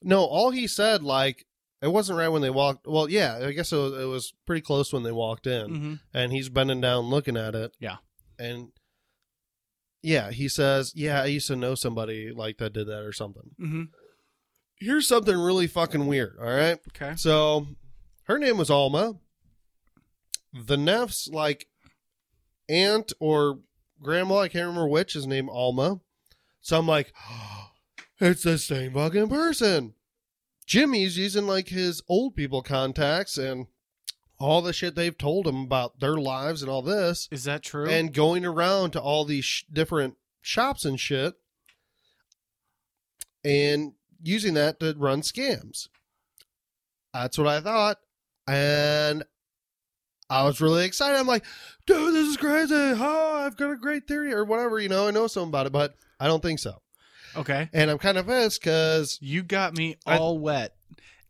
[0.02, 1.46] No, all he said, like,
[1.82, 2.88] it wasn't right when they walked.
[2.88, 5.94] Well, yeah, I guess it was, it was pretty close when they walked in, Mm-hmm.
[6.14, 7.74] and he's bending down looking at it.
[7.80, 7.98] Yeah.
[8.38, 8.72] and
[10.04, 13.52] yeah, he says, "Yeah, I used to know somebody like that did that or something."
[13.60, 13.84] Mm-hmm.
[14.80, 16.36] Here's something really fucking weird.
[16.40, 17.16] All right, Okay.
[17.16, 17.68] so
[18.26, 19.16] her name was Alma.
[20.54, 21.68] The Neff's like
[22.70, 23.60] aunt or
[24.02, 26.02] grandma, I can't remember which, is named Alma.
[26.62, 27.14] So I'm like,
[28.20, 29.94] it's the same fucking person.
[30.66, 33.68] Jimmy's using like his old people contacts and
[34.44, 37.90] all the shit they've told them about their lives and all this, Is that true?
[37.90, 41.36] and going around to all these sh- different shops and shit,
[43.44, 45.88] and using that to run scams.
[47.14, 47.98] That's what I thought,
[48.48, 49.24] and
[50.30, 51.18] I was really excited.
[51.20, 51.46] I'm like,
[51.86, 52.74] dude, this is crazy.
[52.76, 54.80] Oh, I've got a great theory or whatever.
[54.80, 56.82] You know, I know something about it, but I don't think so.
[57.36, 57.70] okay.
[57.74, 60.76] And I'm kind of pissed because You got me I- all wet,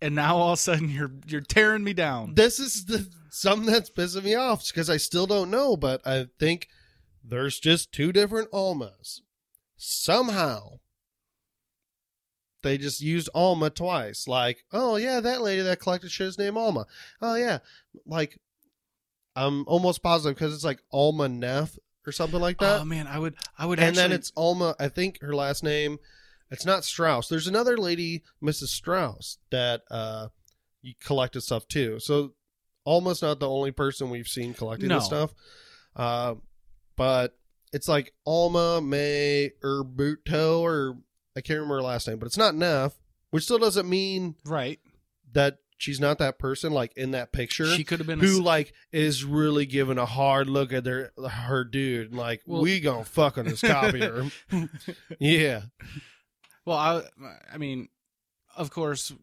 [0.03, 2.35] and now all of a sudden you're you're tearing me down.
[2.35, 6.27] this is the something that's pissing me off because I still don't know, but I
[6.39, 6.67] think
[7.23, 9.21] there's just two different Almas.
[9.77, 10.79] Somehow
[12.61, 14.27] they just used Alma twice.
[14.27, 16.85] Like, oh yeah, that lady that collected shit is named Alma.
[17.21, 17.59] Oh yeah,
[18.05, 18.37] like
[19.35, 22.81] I'm almost positive because it's like Alma Neff or something like that.
[22.81, 24.01] oh man, I would I would and actually.
[24.01, 24.75] then it's Alma.
[24.79, 25.97] I think her last name.
[26.53, 27.27] It's not Strauss.
[27.27, 28.67] There's another lady, Mrs.
[28.67, 30.29] Strauss, that uh
[30.81, 31.99] you collected stuff too.
[31.99, 32.33] So
[32.85, 34.95] Alma's not the only person we've seen collecting No.
[34.99, 35.33] this stuff.
[35.95, 36.35] Uh,
[36.95, 37.37] but
[37.71, 40.97] it's like Alma May Urbuto, or
[41.35, 42.93] I can't remember her last name, but it's not Neff,
[43.31, 44.79] which still doesn't mean right.
[45.31, 46.71] that she's not that person.
[46.73, 49.97] Like in that picture, She could have been a who s- like is really giving
[49.97, 54.29] a hard look at their her dude like Well- we gonna fuck on this copier
[55.19, 55.61] yeah
[56.65, 57.03] Well, I
[57.53, 57.89] I mean,
[58.55, 59.13] of course,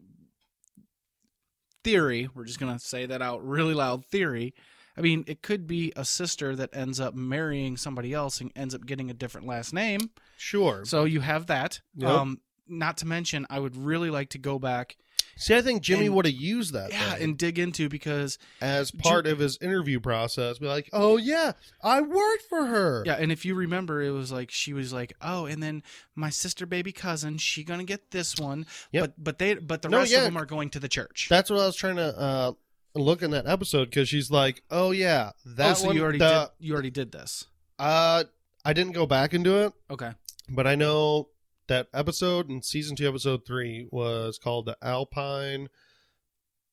[1.83, 2.29] theory.
[2.33, 4.05] We're just gonna say that out really loud.
[4.05, 4.53] Theory.
[4.97, 8.75] I mean, it could be a sister that ends up marrying somebody else and ends
[8.75, 10.11] up getting a different last name.
[10.37, 11.79] sure So you have that.
[11.95, 12.09] Yep.
[12.09, 14.97] Um, not to mention, I would really like to go back,
[15.41, 18.37] see i think jimmy And- would have used that yeah, thing and dig into because
[18.61, 21.51] as part of his interview process be like oh yeah
[21.83, 25.13] i worked for her yeah, and if you remember, it was like she was like,
[25.21, 25.81] oh, and then
[26.15, 29.01] my sister, baby cousin, she gonna get this one, Yep.
[29.17, 30.19] but but they but the No, rest yeah.
[30.19, 31.27] of them are going to the church.
[31.29, 32.51] that's what i was trying to uh
[32.93, 36.19] look in that episode because she's like oh yeah that oh, so one you already
[36.19, 37.45] the- did you already did this.
[37.79, 38.23] uh
[38.65, 40.11] i didn't go back and do it Okay.
[40.49, 41.29] but i know
[41.71, 45.67] that episode in season two episode three was called the alpine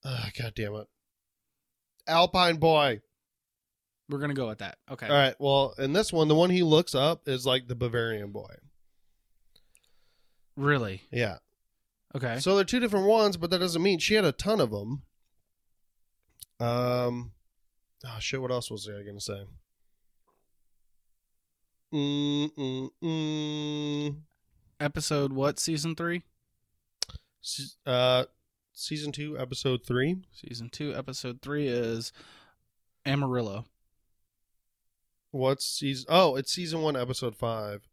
[0.04, 0.86] uh, god damn it
[2.06, 3.00] alpine boy
[4.08, 4.78] We're gonna go with that.
[4.90, 5.06] Okay.
[5.06, 5.34] All right.
[5.38, 8.54] Well, in this one, the one he looks up is like the Bavarian boy.
[10.56, 11.02] Really?
[11.12, 11.36] Yeah.
[12.16, 12.38] Okay.
[12.40, 15.02] So they're two different ones, but that doesn't mean she had a ton of them.
[16.58, 17.32] Um.
[18.06, 18.40] Oh shit!
[18.40, 19.44] What else was I gonna say?
[21.92, 24.16] Mm mm mm.
[24.80, 25.58] Episode what?
[25.58, 26.22] Season three?
[27.40, 28.24] Se- Uh,
[28.72, 30.18] season two, episode three.
[30.32, 32.12] Season two, episode three is
[33.04, 33.64] Amarillo.
[35.30, 36.06] What's season?
[36.08, 37.88] Oh, it's season one, episode five.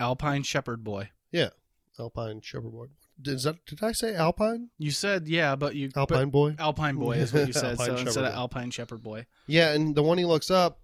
[0.00, 1.10] Alpine Shepherd Boy.
[1.30, 1.50] Yeah,
[1.98, 2.86] Alpine Shepherd Boy.
[3.24, 3.64] Is that?
[3.66, 4.70] Did I say Alpine?
[4.78, 6.56] You said yeah, but you Alpine Boy.
[6.58, 7.78] Alpine Boy is what you said.
[7.78, 8.36] So Shepherd instead of Boy.
[8.38, 9.26] Alpine Shepherd Boy.
[9.46, 10.80] Yeah, and the one he looks up,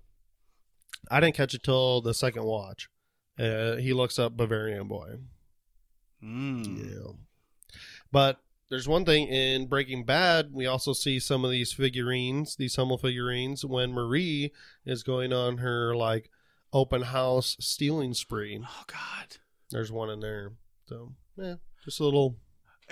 [1.10, 2.88] I didn't catch it till the second watch.
[3.38, 5.16] Uh, he looks up Bavarian Boy.
[6.22, 6.90] Mm.
[6.90, 7.12] Yeah.
[8.10, 12.76] But there's one thing in Breaking Bad, we also see some of these figurines, these
[12.76, 14.52] Hummel figurines, when Marie
[14.84, 16.30] is going on her like
[16.72, 18.60] open house stealing spree.
[18.62, 19.36] Oh God.
[19.70, 20.52] There's one in there.
[20.86, 22.36] So yeah, just a little.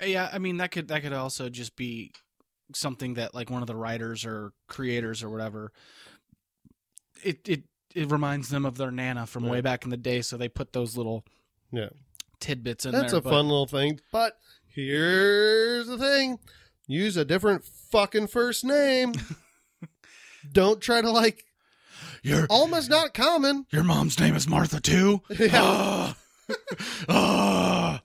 [0.03, 2.11] Yeah, I mean that could that could also just be
[2.73, 5.71] something that like one of the writers or creators or whatever.
[7.23, 7.63] It it
[7.95, 10.73] it reminds them of their nana from way back in the day, so they put
[10.73, 11.23] those little
[11.71, 11.89] Yeah.
[12.39, 13.19] tidbits in That's there.
[13.19, 13.99] That's a but- fun little thing.
[14.11, 16.39] But here's the thing
[16.87, 19.13] use a different fucking first name.
[20.51, 21.43] Don't try to like
[22.23, 23.65] Your almost not common.
[23.71, 25.21] your mom's name is Martha too.
[25.39, 25.49] Yeah.
[25.53, 26.17] Ah.
[27.09, 28.01] Ah.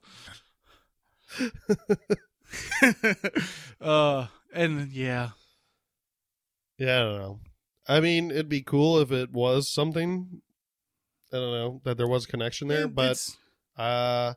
[3.80, 5.30] uh, and yeah,
[6.78, 7.40] Yeah, I don't know.
[7.88, 10.40] I mean, it'd be cool if it was something.
[11.32, 13.18] I don't know that there was a connection there, It- but
[13.76, 14.34] uh,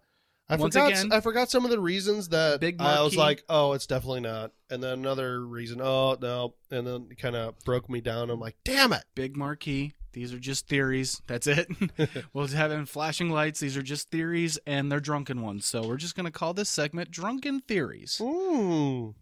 [0.47, 0.91] I Once forgot.
[0.91, 4.21] again- I forgot some of the reasons that Big I was like, "Oh, it's definitely
[4.21, 8.29] not," and then another reason, "Oh, no," and then it kind of broke me down.
[8.29, 9.93] I'm like, "Damn it!" big marquee.
[10.13, 11.21] These are just theories.
[11.27, 11.67] That's it.
[12.33, 13.59] we'll have in flashing lights.
[13.59, 15.65] These are just theories, and they're drunken ones.
[15.65, 19.13] So we're just gonna call this segment "Drunken Theories." Mm.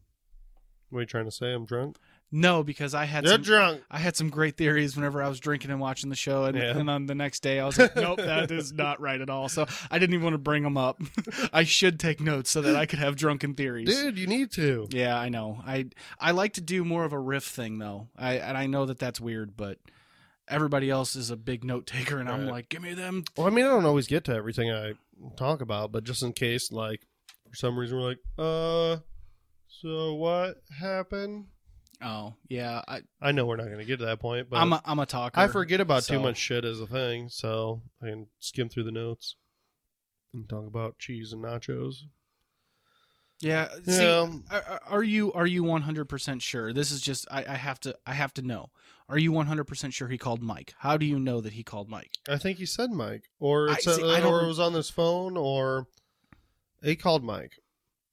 [0.90, 1.52] What are you trying to say?
[1.54, 1.98] I'm drunk.
[2.36, 3.84] No, because I had You're some, drunk.
[3.92, 6.76] I had some great theories whenever I was drinking and watching the show, and, Yeah.
[6.76, 9.50] and on the next day I was like, "Nope, that is not right at all."
[9.50, 11.00] So I didn't even want to bring them up.
[11.54, 13.88] I should take notes so that I could have drunken theories.
[13.88, 14.88] Dude, you need to.
[14.90, 15.62] Yeah, I know.
[15.64, 15.86] I
[16.20, 18.08] I like to do more of a riff thing though.
[18.18, 19.78] I and I know that that's weird, but
[20.48, 23.52] everybody else is a big note taker, and I'm like, "Give me them." Well, I
[23.52, 24.94] mean, I don't always get to everything I
[25.38, 27.02] talk about, but just in case, like,
[27.48, 28.98] for some reason, we're like, uh,
[29.68, 31.46] so what happened?
[32.04, 34.74] Oh yeah, I I know we're not going to get to that point, but I'm
[34.74, 35.40] a, I'm a talker.
[35.40, 38.92] I forget about too much shit as a thing, so I can skim through the
[38.92, 39.36] notes
[40.34, 41.96] and talk about cheese and nachos.
[43.40, 43.68] Yeah.
[43.86, 44.28] See, Yeah.
[44.52, 46.72] are, are you are you 100 percent sure?
[46.74, 48.70] This is just I, I have to I have to know.
[49.10, 50.74] Are you 100 percent sure he called Mike?
[50.80, 52.12] How do you know that he called Mike?
[52.30, 55.88] I think he said Mike, or I- see, or it was on his phone, or
[56.82, 57.54] he called Mike.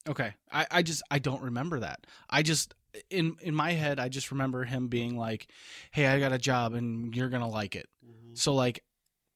[0.09, 2.07] Okay, I, I just I don't remember that.
[2.29, 2.75] I just
[3.11, 5.49] in in my head I just remember him being like,
[5.91, 7.89] "Hey, I got a job and you're gonna like it."
[8.35, 8.83] So like,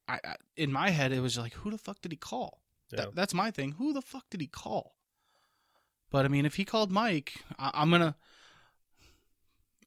[0.07, 3.01] I, I in my head it was like, "Who the fuck did he call?" Yeah.
[3.01, 3.73] That, that's my thing.
[3.73, 4.95] Who the fuck did he call?
[6.11, 8.15] But I mean, if he called Mike, I, I'm gonna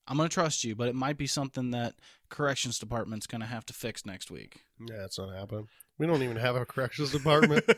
[0.06, 0.74] I'm gonna trust you.
[0.74, 1.94] But it might be something that
[2.28, 4.62] corrections department's gonna have to fix next week.
[4.80, 5.68] yeah, it's not happening.
[5.98, 7.64] We don't even have a corrections department.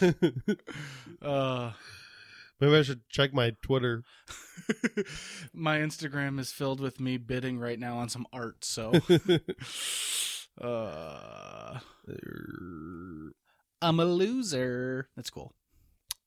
[1.22, 1.72] uh,
[2.60, 4.02] Maybe I should check my Twitter.
[5.52, 8.64] my Instagram is filled with me bidding right now on some art.
[8.64, 8.92] So,
[10.60, 11.78] uh,
[13.82, 15.08] I'm a loser.
[15.16, 15.54] That's cool.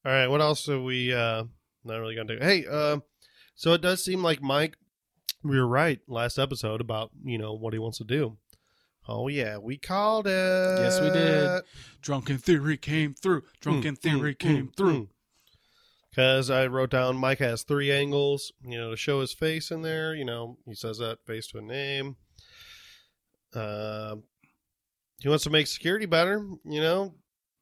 [0.05, 1.43] All right, what else are we uh
[1.84, 2.43] not really gonna do?
[2.43, 2.99] Hey, uh,
[3.55, 4.77] so it does seem like Mike
[5.43, 8.38] we were right last episode about, you know, what he wants to do.
[9.07, 10.30] Oh yeah, we called it.
[10.30, 11.61] Yes, we did.
[12.01, 13.43] Drunken theory came through.
[13.59, 15.09] Drunken theory came through.
[16.10, 19.84] Because I wrote down Mike has three angles, you know, to show his face in
[19.84, 20.16] there.
[20.16, 22.16] You know, he says that face to a name.
[23.53, 24.24] Um,
[25.20, 27.14] he wants to make security better, you know,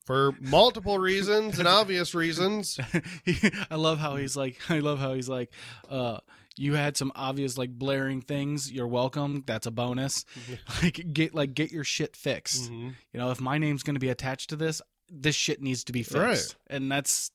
[0.06, 2.80] for multiple reasons and obvious reasons.
[3.70, 4.58] I love how he's like.
[4.70, 5.52] I love how he's like.
[5.90, 6.20] Uh,
[6.56, 8.72] you had some obvious like blaring things.
[8.72, 9.44] You're welcome.
[9.46, 10.26] That's a bonus.
[10.82, 12.72] like get like get your shit fixed.
[12.72, 12.96] Mhm.
[13.14, 15.92] You know, if my name's going to be attached to this, this shit needs to
[15.94, 16.18] be fixed.
[16.18, 16.56] Right.
[16.76, 17.32] And that's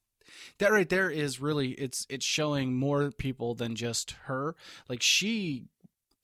[0.59, 4.55] that right there is really it's it's showing more people than just her.
[4.89, 5.65] Like she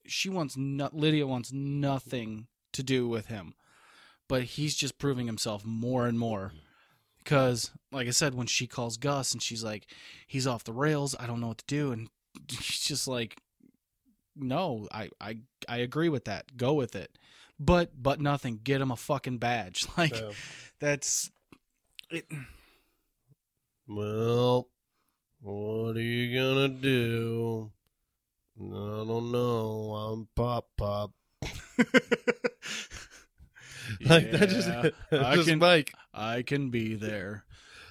[0.06, 3.54] she wants no, Lydia wants nothing to do with him.
[4.28, 6.52] But he's just proving himself more and more.
[7.24, 9.86] Cuz like I said when she calls Gus and she's like
[10.26, 12.08] he's off the rails, I don't know what to do and
[12.48, 13.40] he's just like
[14.36, 15.38] no, I I
[15.68, 16.56] I agree with that.
[16.56, 17.18] Go with it.
[17.58, 18.60] But but nothing.
[18.62, 19.86] Get him a fucking badge.
[19.98, 20.32] Like So,
[20.78, 21.30] that's
[22.10, 22.26] it.
[23.88, 24.68] Well,
[25.40, 27.70] what are you gonna do?
[28.60, 28.64] I
[29.06, 29.94] don't know.
[29.94, 31.12] I'm pop pop.
[34.04, 34.90] Like that just, Yeah,
[35.26, 35.92] I just can- Mike.
[36.12, 37.44] I can be there.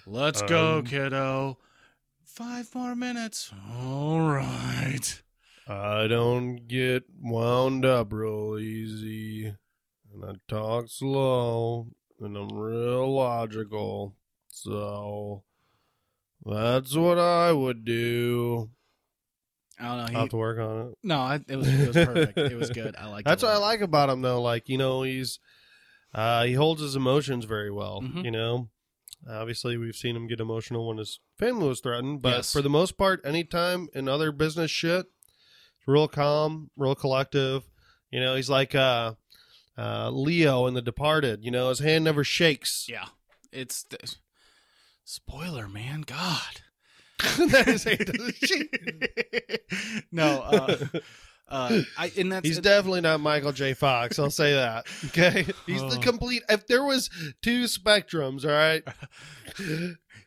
[0.06, 1.58] Let's go, Um, kiddo.
[2.24, 3.52] Five more minutes.
[3.76, 5.22] All right.
[5.68, 9.48] I don't get wound up real easy,
[10.14, 11.88] and I talk slow,
[12.22, 14.16] and I'm real logical.
[14.50, 15.44] So
[16.46, 18.70] that's what I would do.
[19.80, 20.04] I don't know.
[20.04, 20.98] I'll have to work on it.
[21.04, 22.38] no, I, it was it was perfect.
[22.38, 22.96] It was good.
[22.98, 23.26] I like.
[23.26, 24.42] That's what I like about him, though.
[24.42, 25.40] Like you know, he's
[26.16, 28.02] uh, he holds his emotions very well.
[28.02, 28.24] Mhm.
[28.26, 28.70] You know,
[29.30, 32.54] obviously we've seen him get emotional when his family was threatened, but Yes.
[32.54, 35.06] for the most part, anytime in other business shit,
[35.78, 37.64] it's real calm, real collective.
[38.10, 39.14] You know, he's like uh,
[39.78, 41.44] uh, Leo in The Departed.
[41.44, 42.88] You know, his hand never shakes.
[42.90, 43.06] Yeah.
[43.52, 43.98] It's the,
[45.08, 46.02] spoiler, man.
[46.02, 46.62] God.
[47.50, 47.98] That is- a
[50.12, 50.42] no.
[50.42, 50.78] Uh,
[51.50, 53.74] Uh, I and that's He's definitely not Michael J.
[53.74, 54.20] Fox.
[54.20, 54.86] I'll say that.
[55.06, 56.02] Okay, he's the Oh.
[56.02, 56.44] complete.
[56.50, 57.10] If there was
[57.42, 58.84] two spectrums, all right.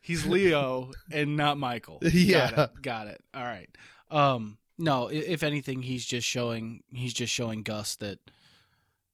[0.00, 1.98] he's Leo and not Michael.
[2.02, 2.50] Yeah.
[2.50, 2.82] got it.
[2.82, 3.20] Got it.
[3.34, 3.68] All right.
[4.10, 8.18] Um, no, if anything, he's just showing he's just showing Gus that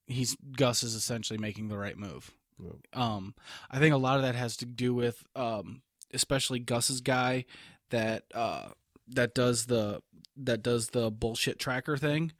[0.06, 2.30] he's Gus is essentially making the right move.
[2.62, 2.98] Yep.
[3.00, 3.34] Um,
[3.70, 5.82] I think a lot of that has to do with um,
[6.14, 7.44] especially Gus's guy
[7.90, 8.68] that uh
[9.08, 10.02] that does the
[10.36, 12.32] that does the bullshit tracker thing.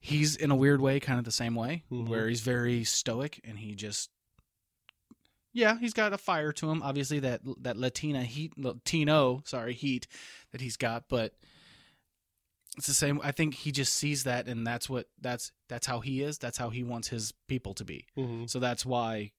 [0.00, 2.08] He's in a weird way, kind of the same way, Mhm.
[2.08, 4.10] where he's very stoic and he just
[5.52, 6.82] yeah, he's got a fire to him.
[6.82, 10.06] Obviously, that that Latina heat, Latino, sorry, heat
[10.52, 11.34] that he's got, but
[12.76, 13.20] it's the same.
[13.22, 16.38] I think he just sees that, and that's what that's that's how he is.
[16.38, 18.06] That's how he wants his people to be.
[18.16, 18.50] Mhm.
[18.50, 19.30] So that's why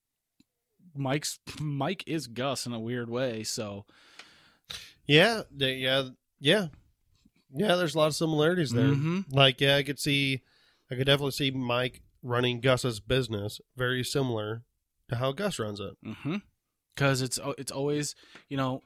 [0.96, 3.43] Mike's Mike is Gus in a weird way.
[3.43, 3.86] So
[5.06, 6.68] Yeah, yeah, yeah,
[7.54, 7.76] yeah.
[7.76, 8.89] There's a lot of similarities there.
[8.93, 9.32] Mhm.
[9.32, 10.41] Like, yeah, I could see,
[10.89, 14.64] I could definitely see Mike running Gus's business very similar
[15.10, 15.96] to how Gus runs it.
[16.96, 18.16] because it's it's always
[18.50, 18.82] you know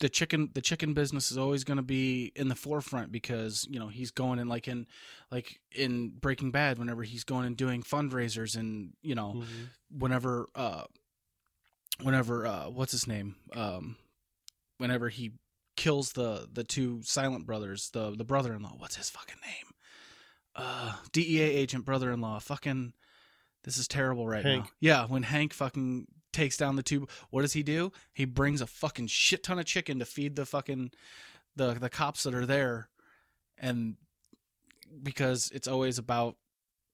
[0.00, 3.78] the chicken the chicken business is always going to be in the forefront because you
[3.78, 4.86] know he's going in like in
[5.30, 9.98] like in Breaking Bad whenever he's going and doing fundraisers and you know Mm-hmm.
[9.98, 10.84] whenever uh
[12.02, 13.96] whenever uh what's his name um
[14.78, 15.32] whenever he
[15.76, 19.74] kills the the two silent brothers the the brother-in-law what's his fucking name
[20.56, 22.92] uh DEA agent brother-in-law fucking
[23.64, 24.64] this is terrible right Hank.
[24.64, 28.60] now yeah when Hank fucking takes down the two what does he do he brings
[28.60, 30.90] a fucking shit ton of chicken to feed the fucking
[31.56, 32.88] the the cops that are there
[33.58, 33.96] and
[35.02, 36.36] because it's always about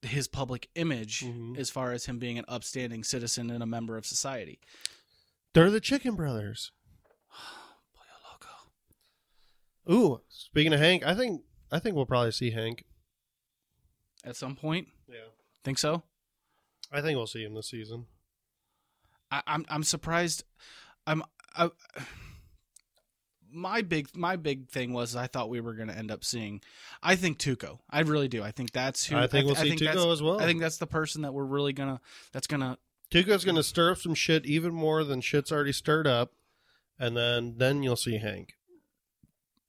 [0.03, 1.57] his public image Mhm.
[1.59, 4.61] as far as him being an upstanding citizen and a member of society.
[5.57, 6.71] They're the Chicken Brothers.
[7.97, 8.37] Pollo
[9.89, 10.15] Loco.
[10.15, 11.41] Ooh, speaking of Hank, I think
[11.73, 12.85] I think we'll probably see Hank.
[14.23, 15.31] At some point, Yeah,
[15.65, 16.03] think so.
[16.93, 18.05] I think we'll see him this season.
[19.31, 20.45] I, I'm I'm surprised.
[21.07, 21.23] I'm
[21.57, 21.71] I,
[23.51, 26.61] my big my big thing was I thought we were going to end up seeing.
[27.03, 27.79] I think Tuco.
[27.89, 28.43] I really do.
[28.43, 29.17] I think that's who.
[29.17, 30.39] I think we'll see that's- Tuco as well.
[30.39, 32.03] I think that's the person that we're really gonna.
[32.33, 32.77] That's gonna.
[33.11, 36.33] Tuco's going to stir up some shit even more than shit's already stirred up,
[36.99, 38.55] and then then you'll see Hank.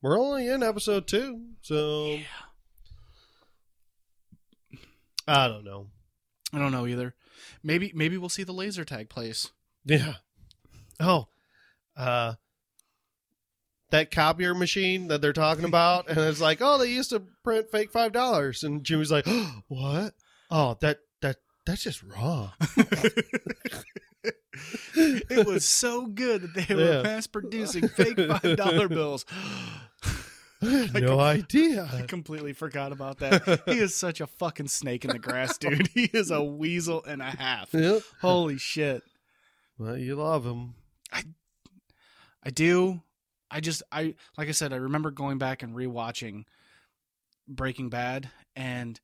[0.02, 2.20] We're only in episode two, so
[5.28, 5.88] I don't know.
[6.54, 7.14] I don't know either.
[7.64, 9.52] Maybe maybe we'll see the laser tag place.
[9.86, 10.16] Yeah.
[11.00, 11.28] Oh,
[11.96, 12.36] uh,
[13.92, 17.70] that copier machine that they're talking about, and it's like, oh, they used to print
[17.72, 20.14] fake five dollars, and Jimmy's like, oh, what?
[20.50, 21.00] Oh, that
[21.68, 22.54] that's just wrong.
[24.96, 27.02] it was so good that they were Yeah.
[27.04, 29.26] mass producing fake five dollar bills.
[30.60, 31.88] I no I idea.
[31.94, 33.62] I completely forgot about that.
[33.68, 35.88] He is such a fucking snake in the grass, dude.
[35.94, 37.74] He is a weasel and a half.
[37.74, 38.02] Yep.
[38.22, 39.04] Holy shit.
[39.78, 40.74] Well, you love him.
[41.12, 41.24] I
[42.44, 43.02] I do.
[43.52, 46.46] I just I like I said, I remember going back and rewatching
[47.48, 49.00] Breaking Bad and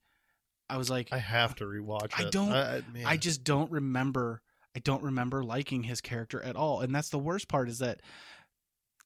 [0.70, 2.32] I was like I have to rewatch I it.
[2.32, 2.82] don't- I.
[3.06, 4.42] I just don't remember.
[4.76, 7.70] I don't remember liking his character at all, and that's the worst part.
[7.70, 8.02] Is that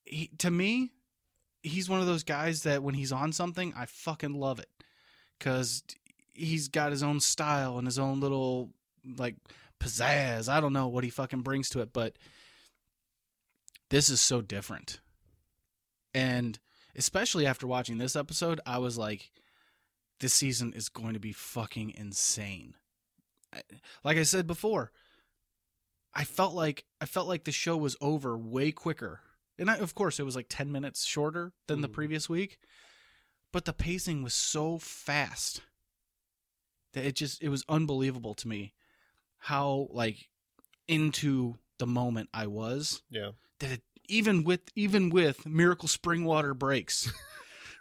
[0.05, 0.91] he, to me,
[1.61, 4.69] he's one of those guys that when he's on something, I fucking love it
[5.37, 5.83] because
[6.33, 8.69] he's got his own style and his own little
[9.17, 9.35] like
[9.79, 10.47] pizzazz.
[10.47, 12.15] I don't know what he fucking brings to it, but
[13.89, 14.99] this is so different.
[16.13, 16.57] And
[16.95, 19.29] especially after watching this episode, I was like,
[20.19, 22.73] this season is going to be fucking insane.
[24.03, 24.91] Like I said before,
[26.13, 29.21] I felt like I felt like the show was over way quicker.
[29.59, 31.93] And I, of course, it was like 10 minutes shorter than the Mhm.
[31.93, 32.59] previous week,
[33.51, 35.61] but the pacing was so fast
[36.93, 38.73] that it just it was unbelievable to me
[39.37, 40.29] how like
[40.87, 43.31] into the moment I was yeah.
[43.59, 47.11] that it, even with even with miracle spring water breaks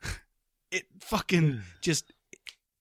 [0.70, 2.12] it fucking just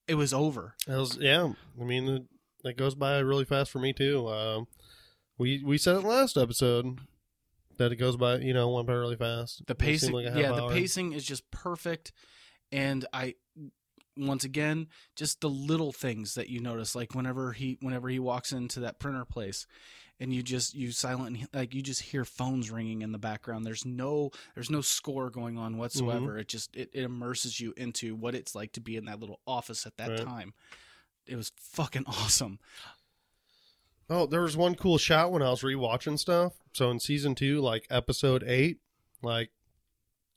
[0.07, 1.51] it was over That was, yeah.
[1.79, 2.23] I mean, it,
[2.63, 4.27] that goes by really fast for me too.
[4.27, 4.67] Um,
[5.37, 6.99] we we said it last episode
[7.77, 9.65] that it goes by, you know, went by really fast.
[9.67, 10.71] the pacing like yeah the hour.
[10.71, 12.11] pacing is just perfect
[12.71, 13.35] and i
[14.17, 18.51] once again just the little things that you notice like whenever he whenever he walks
[18.51, 19.67] into that printer place
[20.19, 23.85] and you just you silent like you just hear phones ringing in the background there's
[23.85, 26.39] no there's no score going on whatsoever Mm-hmm.
[26.39, 29.39] it just it, it immerses you into what it's like to be in that little
[29.45, 30.19] office at that Right.
[30.25, 30.53] time
[31.27, 32.59] it was fucking awesome
[34.09, 36.53] Oh, there was one cool shot when I was rewatching stuff.
[36.73, 38.77] So in season two, like episode eight,
[39.23, 39.49] like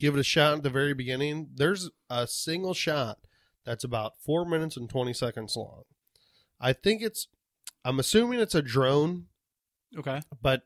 [0.00, 1.50] give it a shot at the very beginning.
[1.54, 3.18] There's a single shot
[3.68, 5.82] that's about four minutes and 20 seconds long.
[6.58, 7.28] I think it's,
[7.84, 9.26] I'm assuming it's a drone,
[9.96, 10.22] Okay.
[10.40, 10.62] but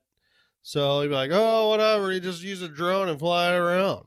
[0.62, 4.06] so you'd be like, oh, whatever, you just use a drone and fly it around.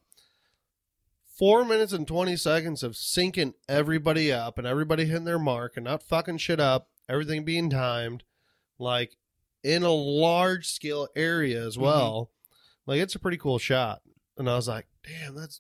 [1.37, 5.83] Four minutes and 20 seconds of syncing everybody up and everybody hitting their mark and
[5.83, 8.23] not fucking shit up, everything being timed,
[8.79, 9.17] like
[9.61, 11.83] in a large scale area as mm-hmm.
[11.83, 12.31] well.
[12.85, 14.01] Like, it's a pretty cool shot.
[14.37, 15.59] And I was like, damn, that's.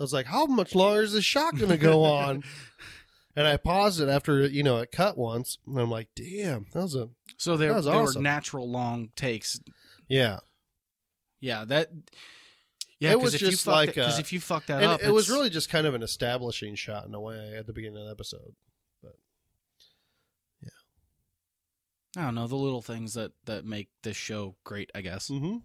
[0.00, 2.42] I was like, how much longer is this shot going to go on?
[3.36, 5.58] and I paused it after, you know, it cut once.
[5.66, 7.10] And I'm like, damn, that was a.
[7.36, 9.60] So That was they were natural long takes.
[10.08, 10.38] Yeah.
[11.38, 11.90] Yeah, that.
[12.98, 15.70] Yeah, it was just like, because if you fucked that up, it was really just
[15.70, 18.54] kind of an establishing shot in a way at the beginning of the episode.
[19.02, 19.14] But
[20.62, 20.68] yeah,
[22.18, 24.90] I don't know the little things that that make this show great.
[24.94, 25.28] I guess.
[25.30, 25.56] Mm-hmm.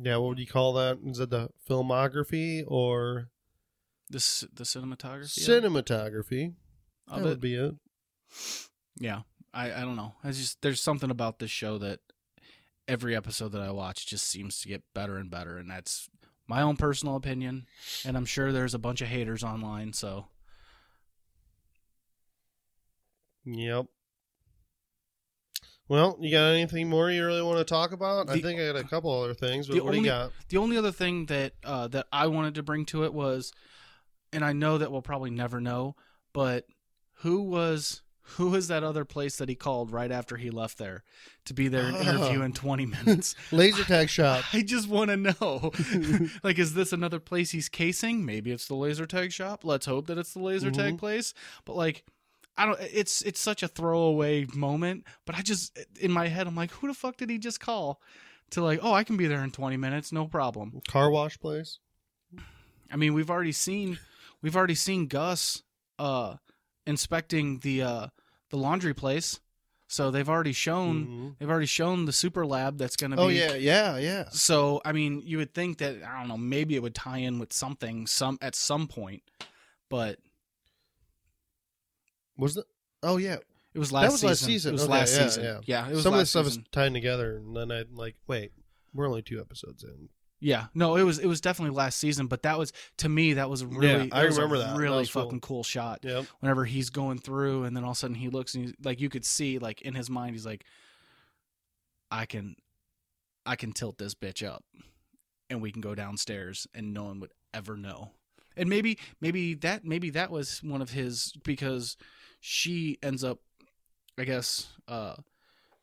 [0.00, 0.98] Yeah, what would you call that?
[1.04, 3.30] Is it the filmography or
[4.08, 6.54] This the cinematography cinematography?
[7.08, 7.24] that it.
[7.24, 7.74] would be it.
[8.98, 9.22] Yeah,
[9.52, 10.14] I I don't know.
[10.22, 12.00] I just there's something about this show that
[12.86, 16.08] every episode that I watch just seems to get better and better, and that's
[16.46, 17.66] my own personal opinion.
[18.04, 19.92] And I'm sure there's a bunch of haters online.
[19.92, 20.28] So
[23.44, 23.86] Yep.
[25.88, 28.28] Well, you got anything more you really want to talk about?
[28.28, 30.32] I think I got a couple other things, but the what do you only- got?
[30.50, 33.52] the only other thing that uh, that I wanted to bring to it was,
[34.32, 35.96] and I know that we'll probably never know,
[36.34, 36.66] but
[37.20, 41.02] who was who was that other place that he called right after he left there
[41.46, 43.34] to be there and interview in 20 minutes?
[43.52, 44.44] Laser tag shop.
[44.52, 45.72] I just want to know.
[46.42, 48.26] like, is this another place he's casing?
[48.26, 49.64] Maybe it's the laser tag shop.
[49.64, 50.98] Let's hope that it's the laser tag Mhm.
[50.98, 51.32] place.
[51.64, 52.04] But like,
[52.58, 52.78] I don't.
[52.80, 55.04] It's it's such a throwaway moment.
[55.24, 58.02] But I just in my head, I'm like, who the fuck did he just call?
[58.50, 60.80] To like, oh, I can be there in 20 minutes, no problem.
[60.88, 61.78] Car wash place.
[62.90, 63.98] I mean, we've already seen,
[64.40, 65.62] we've already seen Gus,
[65.98, 66.36] uh,
[66.86, 68.06] inspecting the uh
[68.50, 69.40] the laundry place.
[69.90, 71.38] So they've already shown Mhm.
[71.38, 74.28] they've already shown the super lab that's going to be Oh yeah, yeah, yeah.
[74.30, 77.38] So I mean, you would think that I don't know, maybe it would tie in
[77.38, 79.22] with something some at some point,
[79.90, 80.18] but
[82.38, 82.64] Was the?
[83.02, 83.36] Oh yeah.
[83.74, 84.28] it was last That was season.
[84.30, 84.68] last season.
[84.70, 85.62] It was Okay, last yeah, season.
[85.66, 85.88] yeah.
[85.88, 86.62] it was Some of this stuff season.
[86.62, 88.52] is tied together, and then I like wait.
[88.94, 90.08] We're only two episodes in.
[90.40, 93.50] Yeah, no, it was it was definitely last season, but that was to me that
[93.50, 94.74] was really Yeah, I remember that.
[94.74, 95.24] That really cool.
[95.24, 96.00] fucking cool shot.
[96.04, 96.26] Yep.
[96.40, 99.00] Whenever he's going through, and then all of a sudden he looks and he's, like
[99.00, 100.64] you could see like in his mind he's like,
[102.10, 102.56] I can,
[103.44, 104.64] I can tilt this bitch up,
[105.50, 108.12] and we can go downstairs, and no one would ever know.
[108.56, 111.96] And maybe maybe that maybe that was one of his because
[112.40, 113.38] she ends up,
[114.18, 115.16] I guess, uh,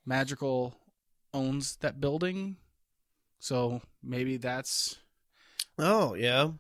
[0.05, 0.75] Madrigal
[1.33, 2.57] owns that building.
[3.39, 4.97] So maybe that's
[5.77, 6.51] Oh yeah.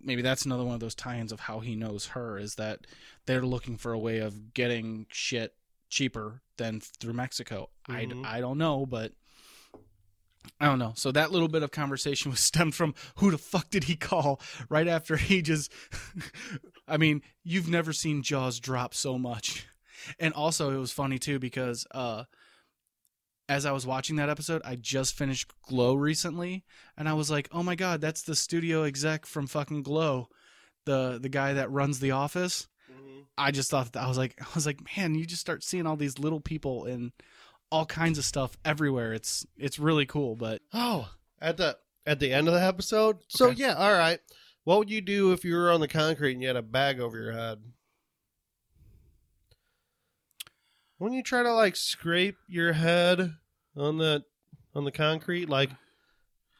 [0.00, 2.86] maybe that's another one of those tie-ins of how he knows her is that
[3.26, 5.54] they're looking for a way of getting shit
[5.88, 7.70] cheaper than through Mexico.
[7.88, 8.24] Mhm.
[8.26, 9.12] I I don't know, but
[10.60, 10.92] I don't know.
[10.96, 14.40] So that little bit of conversation was stemmed from who the fuck did he call
[14.68, 15.72] right after he just
[16.88, 19.66] I mean, you've never seen Jaws drop so much.
[20.20, 22.24] And also it was funny too because uh
[23.48, 26.64] as I was watching that episode, I just finished Glow recently,
[26.96, 30.28] and I was like, "Oh my god, that's the studio exec from fucking Glow,
[30.84, 32.68] the the guy that runs the office."
[33.36, 35.86] I just thought that I was like, I was like, man, you just start seeing
[35.86, 37.12] all these little people in
[37.70, 39.12] all kinds of stuff everywhere.
[39.12, 41.10] It's it's really cool, but Oh,
[41.40, 41.76] at the
[42.06, 43.18] at the end of the episode.
[43.28, 44.20] So yeah, all right.
[44.68, 47.00] What would you do if you were on the concrete and you had a bag
[47.00, 47.56] over your head?
[50.98, 53.32] Wouldn't you try to like scrape your head
[53.74, 54.24] on the
[54.74, 55.70] on the concrete, like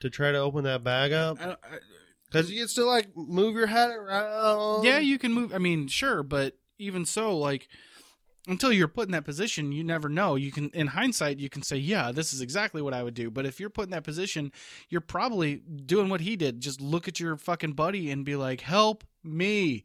[0.00, 1.36] to try to open that bag up?
[2.24, 4.84] Because you can still like move your head around.
[4.84, 5.52] yeah, you can move.
[5.52, 7.68] I mean, sure, but even so, like
[8.49, 10.34] until you're put in that position, you never know.
[10.34, 13.30] You can, in hindsight, you can say, "Yeah, this is exactly what I would do."
[13.30, 14.51] But if you're put in that position,
[14.88, 16.61] you're probably doing what he did.
[16.61, 19.84] Just look at your fucking buddy and be like, "Help me!"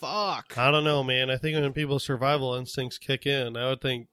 [0.00, 0.58] Fuck.
[0.58, 1.30] I don't know, man.
[1.30, 4.08] I think when people's survival instincts kick in, I would think,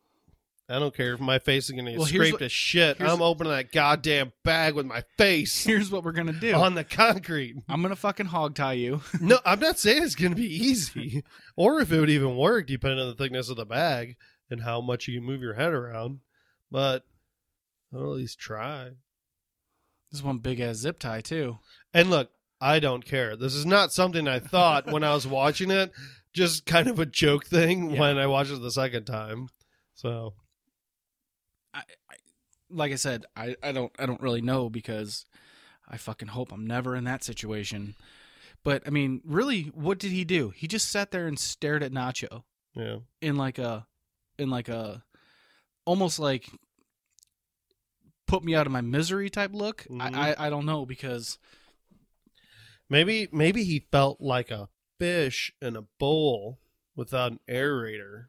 [0.73, 2.49] I don't care if my face is going to get Well, here's scraped what- to
[2.49, 2.97] shit.
[2.97, 6.53] here's- I'm opening that goddamn bag with my face Here's what we're gonna do.
[6.53, 7.55] on the concrete.
[7.69, 9.01] I'm gonna fucking hog tie you.
[9.21, 11.23] No, I'm not saying it's going to be easy,
[11.55, 14.15] or if it would even work, depending on the thickness of the bag
[14.49, 16.19] and how much you can move your head around.
[16.71, 17.05] But
[17.93, 18.89] I'll at least try.
[20.11, 21.59] This one big ass zip tie too.
[21.93, 22.29] And look,
[22.61, 23.35] I don't care.
[23.35, 25.91] This is not something I thought when I was watching it.
[26.33, 27.99] Just kind of a joke thing Yeah.
[27.99, 29.49] when I watched it the second time.
[29.95, 30.33] So
[31.73, 32.15] I, I
[32.69, 35.25] like I said, I, I don't I don't really know because
[35.87, 37.95] I fucking hope I'm never in that situation.
[38.63, 40.49] But I mean, really, what did he do?
[40.51, 42.43] He just sat there and stared at Nacho
[42.75, 42.99] Yeah.
[43.21, 43.85] in like a,
[44.39, 45.03] in like a,
[45.85, 46.49] almost like
[48.25, 49.85] put me out of my misery type look.
[49.89, 50.01] Mhm.
[50.15, 51.37] I, I I don't know because
[52.89, 54.69] Maybe maybe he felt like a
[54.99, 56.59] fish in a bowl
[56.95, 58.25] without an aerator.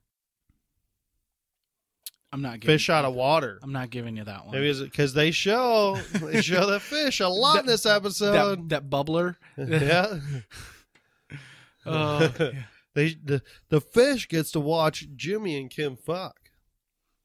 [2.35, 3.61] I'm not giving, Fish out of water.
[3.63, 4.57] I'm not giving you that one.
[4.57, 8.71] Maybe because they show they show the fish a lot in this episode.
[8.71, 9.37] that bubbler.
[9.57, 10.19] yeah.
[11.87, 12.51] Oh, yeah.
[12.95, 16.37] They the the fish gets to watch Jimmy and Kim fuck.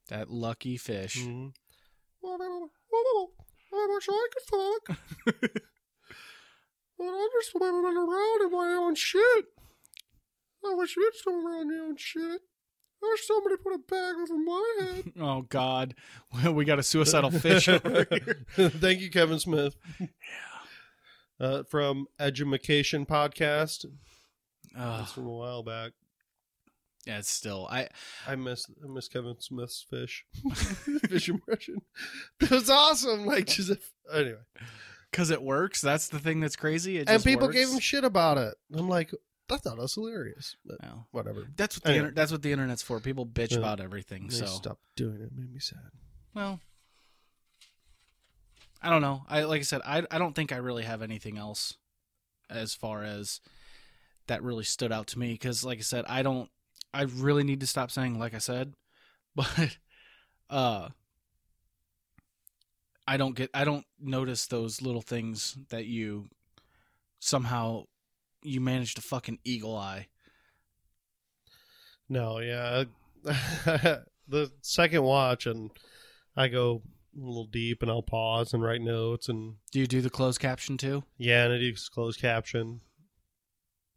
[0.10, 1.18] that lucky fish.
[1.18, 1.53] Mhm.
[2.24, 4.97] I wish I could fuck.
[6.97, 9.45] but I just want to run around in my own shit.
[10.66, 12.41] I wish you'd go around in your own shit.
[13.02, 15.14] Wish somebody put a bag over my head.
[15.20, 15.95] Oh God,
[16.34, 18.45] well, we got a suicidal fish over here.
[18.70, 19.76] Thank you, Kevin Smith.
[21.39, 23.86] Uh, from Edumacation Podcast.
[24.78, 25.00] Ugh.
[25.00, 25.93] That's from a while back.
[27.08, 27.88] yeah, it's still I.
[28.28, 30.26] I miss I miss Kevin Smith's fish
[31.08, 31.82] fish impression.
[32.41, 33.26] That was awesome.
[33.26, 33.72] Like just
[34.14, 34.36] anyway,
[35.10, 35.80] Because it works.
[35.82, 36.97] That's the thing that's crazy.
[36.97, 37.58] It and people works.
[37.58, 38.54] gave him shit about it.
[38.76, 39.12] I'm like,
[39.50, 40.56] I thought that was hilarious.
[40.64, 41.47] But Well, whatever.
[41.56, 42.06] that's what the Anyway.
[42.10, 43.00] inter- that's what the internet's for.
[43.00, 43.58] People bitch Yeah.
[43.60, 44.28] about everything.
[44.28, 45.32] They So stop doing it.
[45.34, 45.89] Made me sad.
[46.36, 46.60] well,
[48.82, 49.26] I don't know.
[49.28, 51.76] I like I said, I I don't think I really have anything else
[52.50, 53.41] as far as
[54.28, 56.50] that really stood out to me because, like I said, I don't.
[56.93, 58.74] I really need to stop saying like I said,
[59.36, 59.78] but
[60.50, 60.89] uh,
[63.08, 63.50] I don't get.
[63.54, 66.30] I don't notice those little things that you
[67.20, 67.84] somehow
[68.42, 70.08] you manage to fucking eagle eye.
[72.08, 72.86] No, yeah.
[74.28, 75.72] the second watch, and
[76.36, 76.82] I go
[77.16, 80.40] a little deep, and I'll pause and write notes, and Do you do the closed
[80.40, 81.04] caption too?
[81.18, 82.82] yeah, and it is closed caption.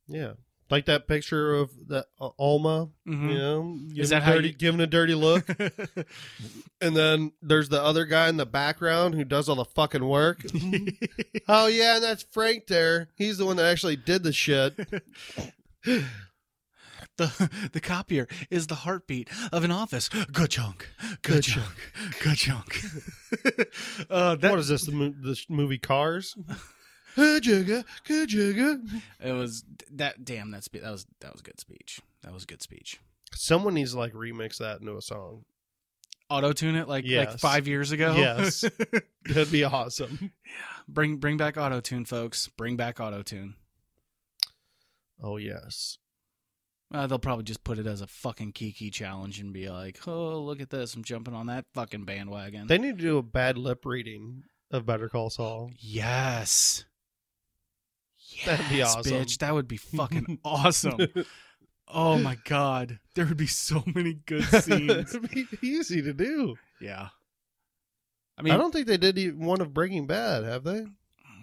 [0.09, 0.33] Yeah,
[0.73, 2.89] like that picture of that uh, Alma.
[3.07, 3.29] Mm-hmm.
[3.29, 5.47] You know, giving that dirty, you- giving a dirty look?
[6.81, 10.41] and then there's the other guy in the background who does all the fucking work.
[11.49, 13.09] oh yeah, and that's Frank there.
[13.15, 14.75] He's the one that actually did the shit.
[17.19, 20.09] the the copier is the heartbeat of an office.
[20.09, 20.89] Good chunk,
[21.23, 21.75] good Good chunk,
[22.23, 22.83] good chunk.
[24.11, 24.87] uh, that what is this?
[24.87, 26.35] The, mo- the sh- movie Cars?
[27.17, 27.85] Good jigga.
[29.21, 30.25] it was that.
[30.25, 32.01] Damn, that spe- that was that was good speech.
[32.23, 33.01] That was good speech.
[33.35, 35.45] Someone needs to like remix that into a song.
[36.31, 38.15] Auto tune it like like five years ago.
[38.17, 38.65] Yes.
[39.27, 40.33] That'd be awesome.
[40.89, 42.49] bring bring back auto tune, folks.
[42.57, 43.55] Bring back auto tune.
[45.23, 45.99] Oh yes.
[46.95, 50.41] Uh, they'll probably just put it as a fucking Kiki challenge and be like, "Oh,
[50.41, 50.95] look at this!
[50.95, 54.85] I'm jumping on that fucking bandwagon." They need to do a bad lip reading of
[54.85, 55.71] Better Call Saul.
[55.79, 56.85] yes.
[58.47, 59.13] That'd be Yes, awesome.
[59.13, 59.39] bitch.
[59.39, 60.99] That would be fucking awesome.
[61.89, 65.15] Oh my god, there would be so many good scenes.
[65.15, 66.57] It'd be easy to do.
[66.81, 67.09] yeah,
[68.39, 70.87] I mean, I, don't think they did one of Breaking Bad, have they?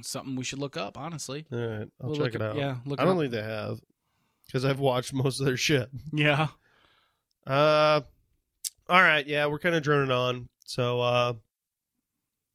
[0.02, 0.98] something we should look up.
[0.98, 2.58] Honestly, All right, I'll We'll check look it up- out.
[2.58, 3.00] Yeah, look.
[3.00, 3.22] I it don't up.
[3.22, 3.80] think they have
[4.46, 5.90] because I've watched most of their shit.
[6.14, 6.48] Yeah,
[7.46, 8.02] Uh,
[8.88, 10.50] all right, yeah, we're kind of droning on.
[10.66, 11.34] So, uh,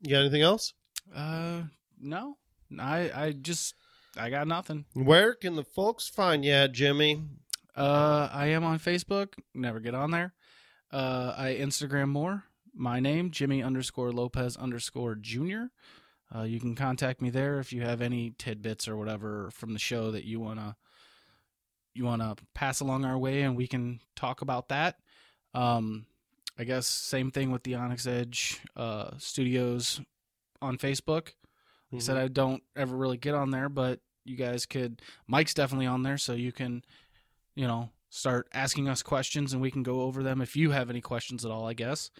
[0.00, 0.72] you got anything else?
[1.14, 1.62] uh,
[2.00, 2.36] no,
[2.80, 3.74] I, I just,
[4.16, 4.84] I got nothing.
[4.94, 7.22] Where can the folks find you, Jimmy?
[7.76, 9.34] Uh, I am on Facebook.
[9.54, 10.34] Never get on there.
[10.92, 12.44] Uh, I Instagram more.
[12.72, 15.70] My name Jimmy underscore Lopez underscore Junior.
[16.34, 19.78] Uh, you can contact me there if you have any tidbits or whatever from the
[19.78, 20.76] show that you wanna
[21.92, 24.96] you wanna pass along our way, and we can talk about that.
[25.52, 26.06] Um,
[26.58, 30.00] I guess same thing with the Onyx Edge uh, Studios
[30.60, 31.32] on Facebook.
[31.92, 35.00] Like I said, I don't ever really get on there, but you guys could.
[35.26, 36.84] Mike's definitely on there, so you can,
[37.54, 40.88] you know, start asking us questions and we can go over them if you have
[40.90, 42.10] any questions at all, I guess.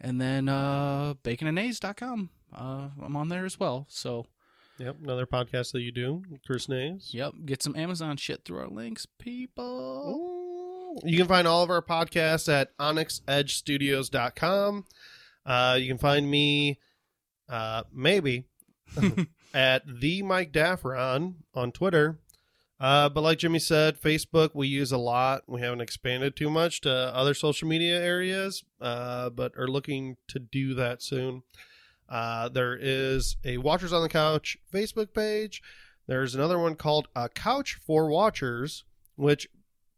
[0.00, 2.30] And then uh, baconandays.com.
[2.54, 3.86] Uh, I'm on there as well.
[3.88, 4.26] So,
[4.78, 7.10] Yep, another podcast that you do, Chris Nays.
[7.12, 11.00] yep, get some Amazon shit through our links, people.
[11.04, 14.84] You can find all of our podcasts at onyxedgestudios.com.
[15.44, 16.78] Uh, you can find me,
[17.48, 18.44] uh, maybe,
[19.54, 22.18] at the Mike Daffron on Twitter.
[22.80, 25.42] Uh, but like Jimmy said, Facebook we use a lot.
[25.48, 30.38] We haven't expanded too much to other social media areas, uh, but are looking to
[30.38, 31.42] do that soon.
[32.08, 35.60] Uh, there is a Watchers on the Couch Facebook page.
[36.06, 38.84] There's another one called A Couch for Watchers,
[39.16, 39.48] which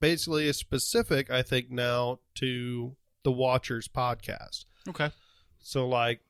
[0.01, 4.65] basically is specific, I think, now to the Watchers podcast.
[4.89, 5.11] Okay.
[5.61, 6.21] So like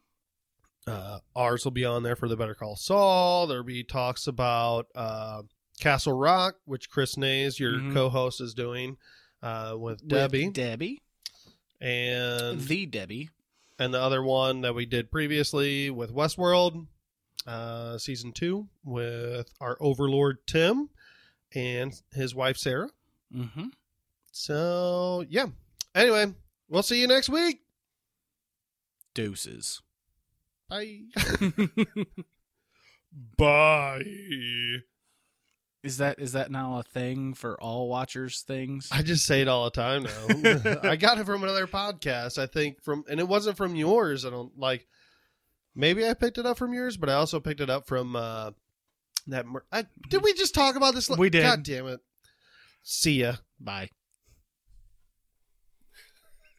[0.87, 3.47] uh ours will be on there for the Better Call Saul.
[3.47, 5.43] There'll be talks about uh
[5.81, 7.95] Castle Rock, which Chris Nays, your Mhm.
[7.95, 8.97] co-host, is doing
[9.43, 11.01] uh, with With Debbie, Debbie.
[11.81, 13.31] and The Debbie.
[13.79, 16.87] and the other one that we did previously with Westworld,
[17.47, 20.91] uh, season two, with our Overlord Tim
[21.55, 22.91] and his wife Sarah.
[23.35, 23.69] Mm-hmm.
[24.33, 25.47] So yeah.
[25.95, 26.35] Anyway,
[26.69, 27.63] we'll see you next week.
[29.15, 29.81] Deuces.
[30.71, 31.01] Bye.
[33.37, 34.05] Bye.
[35.83, 38.89] Is that is that now a thing for all watchers things?
[38.93, 40.81] I just say it all the time now.
[40.89, 44.25] I got it from another podcast, I think from and it wasn't from yours.
[44.27, 44.87] I don't like
[45.75, 48.51] maybe I picked it up from yours, but I also picked it up from uh
[49.27, 51.43] that mer- I, did we just talk about this la- We did.
[51.43, 52.01] God damn it.
[52.83, 53.35] See ya.
[53.59, 53.89] Bye.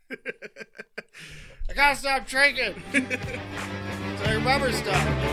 [0.12, 2.76] I gotta stop drinking.
[4.24, 5.32] They're rubber stuff.